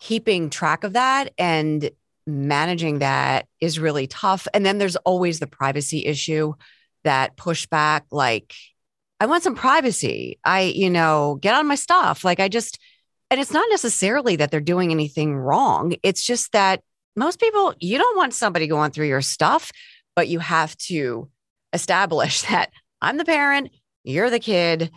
Keeping 0.00 0.50
track 0.50 0.84
of 0.84 0.94
that 0.94 1.32
and 1.38 1.90
managing 2.26 3.00
that 3.00 3.46
is 3.60 3.78
really 3.78 4.06
tough. 4.06 4.48
And 4.52 4.64
then 4.64 4.78
there's 4.78 4.96
always 4.96 5.38
the 5.38 5.46
privacy 5.46 6.04
issue 6.04 6.54
that 7.04 7.36
pushback, 7.36 8.02
like, 8.10 8.54
I 9.20 9.26
want 9.26 9.42
some 9.42 9.54
privacy. 9.54 10.38
I, 10.44 10.62
you 10.62 10.90
know, 10.90 11.38
get 11.40 11.54
on 11.54 11.66
my 11.66 11.74
stuff. 11.74 12.24
Like, 12.24 12.40
I 12.40 12.48
just, 12.48 12.78
and 13.30 13.38
it's 13.38 13.52
not 13.52 13.66
necessarily 13.70 14.36
that 14.36 14.50
they're 14.50 14.60
doing 14.60 14.90
anything 14.90 15.36
wrong. 15.36 15.94
It's 16.02 16.24
just 16.24 16.52
that 16.52 16.82
most 17.14 17.38
people, 17.38 17.74
you 17.78 17.98
don't 17.98 18.16
want 18.16 18.32
somebody 18.32 18.66
going 18.66 18.92
through 18.92 19.08
your 19.08 19.20
stuff, 19.20 19.70
but 20.16 20.28
you 20.28 20.38
have 20.38 20.76
to 20.78 21.28
establish 21.72 22.42
that 22.48 22.70
I'm 23.02 23.18
the 23.18 23.24
parent, 23.24 23.70
you're 24.04 24.30
the 24.30 24.40
kid. 24.40 24.90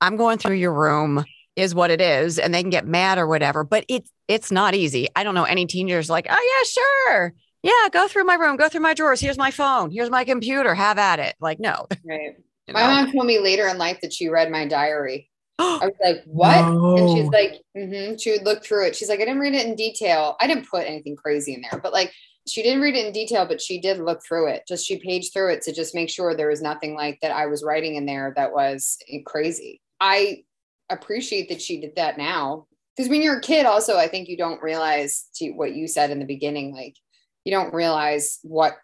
I'm 0.00 0.16
going 0.16 0.38
through 0.38 0.56
your 0.56 0.74
room 0.74 1.24
is 1.54 1.74
what 1.74 1.90
it 1.90 2.00
is 2.00 2.38
and 2.38 2.52
they 2.54 2.62
can 2.62 2.70
get 2.70 2.86
mad 2.86 3.18
or 3.18 3.26
whatever, 3.26 3.64
but 3.64 3.84
it's 3.88 4.10
it's 4.26 4.50
not 4.50 4.74
easy. 4.74 5.08
I 5.14 5.24
don't 5.24 5.34
know 5.34 5.44
any 5.44 5.66
teenagers 5.66 6.08
like, 6.08 6.26
"Oh 6.28 6.32
yeah, 6.34 7.14
sure. 7.14 7.34
Yeah, 7.62 7.88
go 7.92 8.08
through 8.08 8.24
my 8.24 8.34
room, 8.34 8.56
go 8.56 8.68
through 8.68 8.80
my 8.80 8.94
drawers. 8.94 9.20
Here's 9.20 9.38
my 9.38 9.50
phone. 9.50 9.90
Here's 9.90 10.10
my 10.10 10.24
computer. 10.24 10.74
Have 10.74 10.98
at 10.98 11.18
it." 11.18 11.36
Like, 11.40 11.60
no. 11.60 11.86
Right. 12.04 12.36
You 12.66 12.74
know? 12.74 12.80
My 12.80 12.86
mom 12.86 13.12
told 13.12 13.26
me 13.26 13.38
later 13.38 13.68
in 13.68 13.78
life 13.78 14.00
that 14.02 14.12
she 14.12 14.28
read 14.28 14.50
my 14.50 14.66
diary. 14.66 15.30
I 15.58 15.86
was 15.86 15.94
like, 16.02 16.22
"What?" 16.24 16.70
No. 16.70 16.96
And 16.96 17.16
she's 17.16 17.28
like, 17.28 17.60
mm-hmm. 17.76 18.16
she 18.16 18.32
would 18.32 18.44
look 18.44 18.64
through 18.64 18.86
it. 18.86 18.96
She's 18.96 19.08
like, 19.08 19.20
"I 19.20 19.24
didn't 19.24 19.40
read 19.40 19.54
it 19.54 19.66
in 19.66 19.74
detail. 19.74 20.36
I 20.40 20.46
didn't 20.46 20.68
put 20.68 20.86
anything 20.86 21.16
crazy 21.16 21.54
in 21.54 21.62
there, 21.62 21.80
but 21.80 21.92
like 21.92 22.12
she 22.48 22.62
didn't 22.62 22.80
read 22.80 22.96
it 22.96 23.06
in 23.06 23.12
detail, 23.12 23.46
but 23.46 23.60
she 23.60 23.80
did 23.80 23.98
look 23.98 24.20
through 24.26 24.48
it. 24.48 24.62
Just 24.66 24.86
she 24.86 24.98
paged 24.98 25.32
through 25.32 25.52
it 25.52 25.62
to 25.62 25.72
just 25.72 25.94
make 25.94 26.10
sure 26.10 26.34
there 26.34 26.48
was 26.48 26.62
nothing 26.62 26.94
like 26.94 27.18
that 27.22 27.30
I 27.30 27.46
was 27.46 27.62
writing 27.62 27.96
in 27.96 28.06
there 28.06 28.32
that 28.36 28.52
was 28.52 28.98
crazy. 29.26 29.80
I 30.00 30.44
appreciate 30.90 31.48
that 31.48 31.62
she 31.62 31.80
did 31.80 31.96
that 31.96 32.18
now 32.18 32.66
because 32.96 33.08
when 33.08 33.22
you're 33.22 33.38
a 33.38 33.42
kid, 33.42 33.66
also 33.66 33.96
I 33.96 34.08
think 34.08 34.28
you 34.28 34.36
don't 34.36 34.62
realize 34.62 35.26
to 35.36 35.50
what 35.52 35.74
you 35.74 35.86
said 35.86 36.10
in 36.10 36.18
the 36.18 36.24
beginning, 36.24 36.74
like 36.74 36.96
you 37.44 37.52
don't 37.52 37.74
realize 37.74 38.38
what 38.42 38.76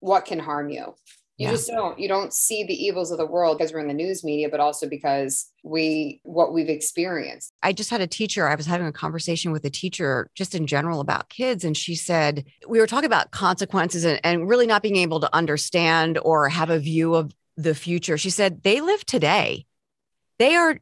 what 0.00 0.24
can 0.24 0.38
harm 0.38 0.68
you 0.68 0.94
you 1.42 1.48
yeah. 1.48 1.54
just 1.54 1.68
don't 1.68 1.98
you 1.98 2.08
don't 2.08 2.32
see 2.32 2.64
the 2.64 2.74
evils 2.74 3.10
of 3.10 3.18
the 3.18 3.26
world 3.26 3.58
because 3.58 3.72
we're 3.72 3.80
in 3.80 3.88
the 3.88 3.94
news 3.94 4.22
media 4.22 4.48
but 4.48 4.60
also 4.60 4.88
because 4.88 5.50
we 5.64 6.20
what 6.22 6.52
we've 6.52 6.68
experienced. 6.68 7.52
I 7.62 7.72
just 7.72 7.90
had 7.90 8.00
a 8.00 8.06
teacher 8.06 8.48
i 8.48 8.54
was 8.54 8.66
having 8.66 8.86
a 8.86 8.92
conversation 8.92 9.50
with 9.50 9.64
a 9.64 9.70
teacher 9.70 10.30
just 10.34 10.54
in 10.54 10.66
general 10.66 11.00
about 11.00 11.28
kids 11.28 11.64
and 11.64 11.76
she 11.76 11.94
said 11.94 12.44
we 12.68 12.78
were 12.78 12.86
talking 12.86 13.06
about 13.06 13.32
consequences 13.32 14.04
and, 14.04 14.20
and 14.22 14.48
really 14.48 14.66
not 14.66 14.82
being 14.82 14.96
able 14.96 15.20
to 15.20 15.34
understand 15.34 16.18
or 16.22 16.48
have 16.48 16.70
a 16.70 16.78
view 16.78 17.14
of 17.14 17.34
the 17.56 17.74
future. 17.74 18.16
She 18.16 18.30
said 18.30 18.62
they 18.62 18.80
live 18.80 19.04
today. 19.04 19.66
They 20.38 20.54
are 20.54 20.78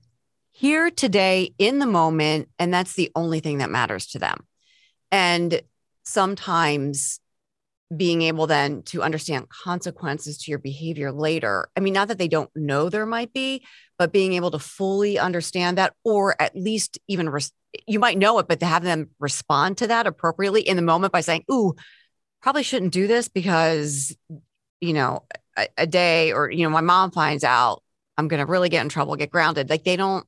here 0.51 0.91
today 0.91 1.55
in 1.59 1.79
the 1.79 1.87
moment 1.87 2.49
and 2.59 2.73
that's 2.73 2.95
the 2.95 3.11
only 3.15 3.41
thing 3.41 3.59
that 3.59 3.71
matters 3.71 4.09
to 4.09 4.19
them. 4.19 4.47
And 5.11 5.63
sometimes 6.05 7.21
being 7.95 8.23
able 8.23 8.47
then 8.47 8.83
to 8.83 9.03
understand 9.03 9.49
consequences 9.49 10.39
to 10.39 10.51
your 10.51 10.59
behavior 10.59 11.11
later. 11.11 11.69
I 11.77 11.81
mean, 11.81 11.93
not 11.93 12.09
that 12.09 12.19
they 12.19 12.29
don't 12.29 12.51
know 12.55 12.89
there 12.89 13.07
might 13.07 13.33
be, 13.33 13.65
but 13.99 14.13
being 14.13 14.35
able 14.35 14.53
to 14.53 14.59
fully 14.59 15.19
understand 15.19 15.79
that, 15.79 15.95
or 16.05 16.41
at 16.41 16.55
least 16.55 16.99
even 17.09 17.29
res- 17.29 17.53
you 17.87 17.99
might 17.99 18.19
know 18.19 18.39
it, 18.39 18.49
but 18.49 18.61
to 18.61 18.67
have 18.67 18.85
them 18.85 19.11
respond 19.19 19.79
to 19.79 19.89
that 19.89 20.07
appropriately 20.07 20.63
in 20.63 20.77
the 20.77 20.83
moment 20.83 21.13
by 21.13 21.21
saying, 21.21 21.45
Ooh, 21.51 21.75
probably 22.41 22.63
shouldn't 22.63 22.93
do 22.93 23.07
this 23.07 23.29
because, 23.29 24.17
you 24.81 24.93
know, 24.93 25.25
a, 25.57 25.69
a 25.79 25.87
day 25.87 26.33
or, 26.33 26.51
you 26.51 26.63
know, 26.63 26.71
my 26.71 26.81
mom 26.81 27.11
finds 27.11 27.45
out 27.45 27.83
I'm 28.17 28.29
going 28.29 28.45
to 28.45 28.51
really 28.51 28.69
get 28.69 28.83
in 28.83 28.89
trouble, 28.89 29.17
get 29.17 29.31
grounded. 29.31 29.71
Like 29.71 29.83
they 29.83 29.97
don't, 29.97 30.27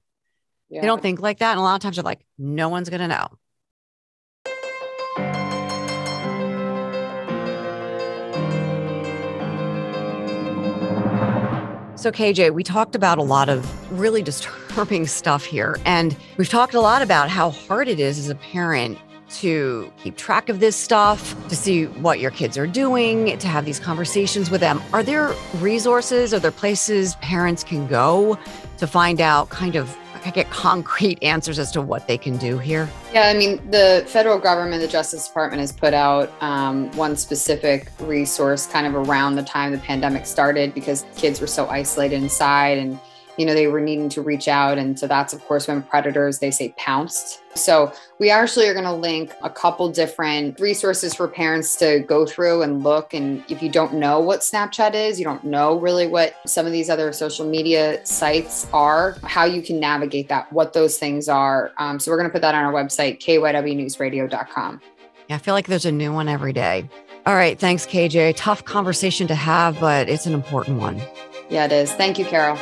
yeah. 0.69 0.81
they 0.81 0.87
don't 0.87 1.03
think 1.03 1.21
like 1.21 1.39
that. 1.39 1.53
And 1.53 1.61
a 1.61 1.63
lot 1.63 1.75
of 1.75 1.81
times 1.83 1.97
they're 1.97 2.03
like, 2.03 2.25
no 2.39 2.71
one's 2.71 2.89
going 2.89 3.01
to 3.01 3.09
know. 3.09 3.29
So, 12.03 12.11
KJ, 12.11 12.53
we 12.53 12.65
talked 12.65 12.97
about 12.97 13.19
a 13.19 13.23
lot 13.23 13.49
of 13.49 13.97
really 13.97 14.25
disturbing 14.25 15.07
stuff 15.21 15.45
here. 15.45 15.79
And 15.85 16.17
we've 16.37 16.49
talked 16.49 16.75
a 16.75 16.81
lot 16.81 17.01
about 17.01 17.29
how 17.29 17.51
hard 17.51 17.87
it 17.87 18.01
is 18.01 18.19
as 18.19 18.29
a 18.29 18.35
parent 18.35 18.99
to 19.35 19.89
keep 20.03 20.17
track 20.17 20.49
of 20.49 20.59
this 20.59 20.75
stuff, 20.75 21.37
to 21.49 21.55
see 21.55 21.85
what 21.85 22.19
your 22.19 22.33
kids 22.33 22.59
are 22.59 22.67
doing, 22.67 23.39
to 23.39 23.47
have 23.47 23.65
these 23.65 23.79
conversations 23.79 24.51
with 24.51 24.61
them. 24.61 24.83
Are 24.93 25.05
there 25.05 25.33
resources, 25.59 26.35
are 26.35 26.41
there 26.41 26.51
places 26.51 27.15
parents 27.23 27.63
can 27.63 27.87
go 27.87 28.37
to 28.79 28.87
find 28.89 29.21
out 29.21 29.51
kind 29.51 29.77
of 29.77 29.97
get 30.31 30.51
concrete 30.51 31.23
answers 31.23 31.59
as 31.59 31.71
to 31.73 31.83
what 31.83 32.07
they 32.07 32.17
can 32.17 32.37
do 32.37 32.59
here? 32.59 32.89
Yeah, 33.13 33.29
I 33.29 33.35
mean, 33.35 33.61
the 33.71 34.05
federal 34.07 34.39
government, 34.39 34.81
the 34.81 34.89
Justice 34.89 35.27
Department 35.27 35.61
has 35.61 35.73
put 35.73 35.95
out 35.95 36.31
um, 36.41 36.91
one 36.93 37.17
specific 37.17 37.91
resource 38.01 38.67
kind 38.67 38.87
of 38.87 38.95
around 38.95 39.37
the 39.37 39.43
time 39.43 39.73
the 39.73 39.79
pandemic 39.79 40.27
started 40.27 40.75
because 40.75 41.05
kids 41.17 41.41
were 41.41 41.47
so 41.47 41.67
isolated 41.69 42.23
inside 42.23 42.79
and 42.79 42.99
you 43.37 43.47
know, 43.47 43.55
they 43.55 43.67
were 43.67 43.81
needing 43.81 44.09
to 44.11 44.23
reach 44.23 44.49
out. 44.49 44.79
And 44.79 44.99
so 44.99 45.07
that's, 45.07 45.33
of 45.33 45.43
course, 45.45 45.69
when 45.69 45.83
predators, 45.83 46.39
they 46.39 46.51
say 46.51 46.75
pounced. 46.77 47.43
So 47.55 47.93
we 48.19 48.31
actually 48.31 48.69
are 48.69 48.73
going 48.73 48.85
to 48.85 48.93
link 48.93 49.33
a 49.43 49.51
couple 49.51 49.91
different 49.91 50.59
resources 50.61 51.15
for 51.15 51.29
parents 51.29 51.77
to 51.77 52.01
go 52.01 52.27
through 52.27 52.63
and 52.63 52.83
look. 52.83 53.15
And 53.15 53.45
if 53.49 53.63
you 53.63 53.71
don't 53.71 53.95
know 53.95 54.21
what 54.21 54.41
Snapchat 54.41 54.95
is, 54.95 55.19
you 55.19 55.25
don't 55.25 55.45
know 55.45 55.79
really 55.79 56.07
what 56.07 56.37
some 56.47 56.67
of 56.67 56.73
these 56.73 56.89
other 56.89 57.13
social 57.13 57.47
media 57.47 58.05
sites 58.07 58.67
are, 58.73 59.17
how 59.25 59.45
you 59.45 59.63
can 59.63 59.81
navigate 59.81 60.29
that, 60.29 60.53
what 60.53 60.73
those 60.73 60.99
things 60.99 61.29
are. 61.29 61.73
Um, 61.79 61.99
so 61.99 62.11
we're 62.11 62.19
going 62.19 62.29
to 62.29 62.33
put 62.33 62.43
that 62.43 62.55
on 62.55 62.65
our 62.65 62.73
website, 62.73 63.21
kywnewsradio.com. 63.21 64.81
Yeah, 65.29 65.37
I 65.37 65.39
feel 65.39 65.55
like 65.55 65.67
there's 65.67 65.87
a 65.87 65.93
new 65.93 66.13
one 66.13 66.29
every 66.29 66.53
day. 66.53 66.89
All 67.25 67.35
right. 67.35 67.59
Thanks, 67.59 67.87
KJ. 67.87 68.35
Tough 68.37 68.65
conversation 68.65 69.27
to 69.29 69.35
have, 69.35 69.79
but 69.79 70.09
it's 70.09 70.27
an 70.27 70.33
important 70.33 70.81
one. 70.81 71.01
Yeah, 71.49 71.67
it 71.67 71.73
is. 71.73 71.93
Thank 71.93 72.19
you, 72.19 72.25
Carol. 72.25 72.59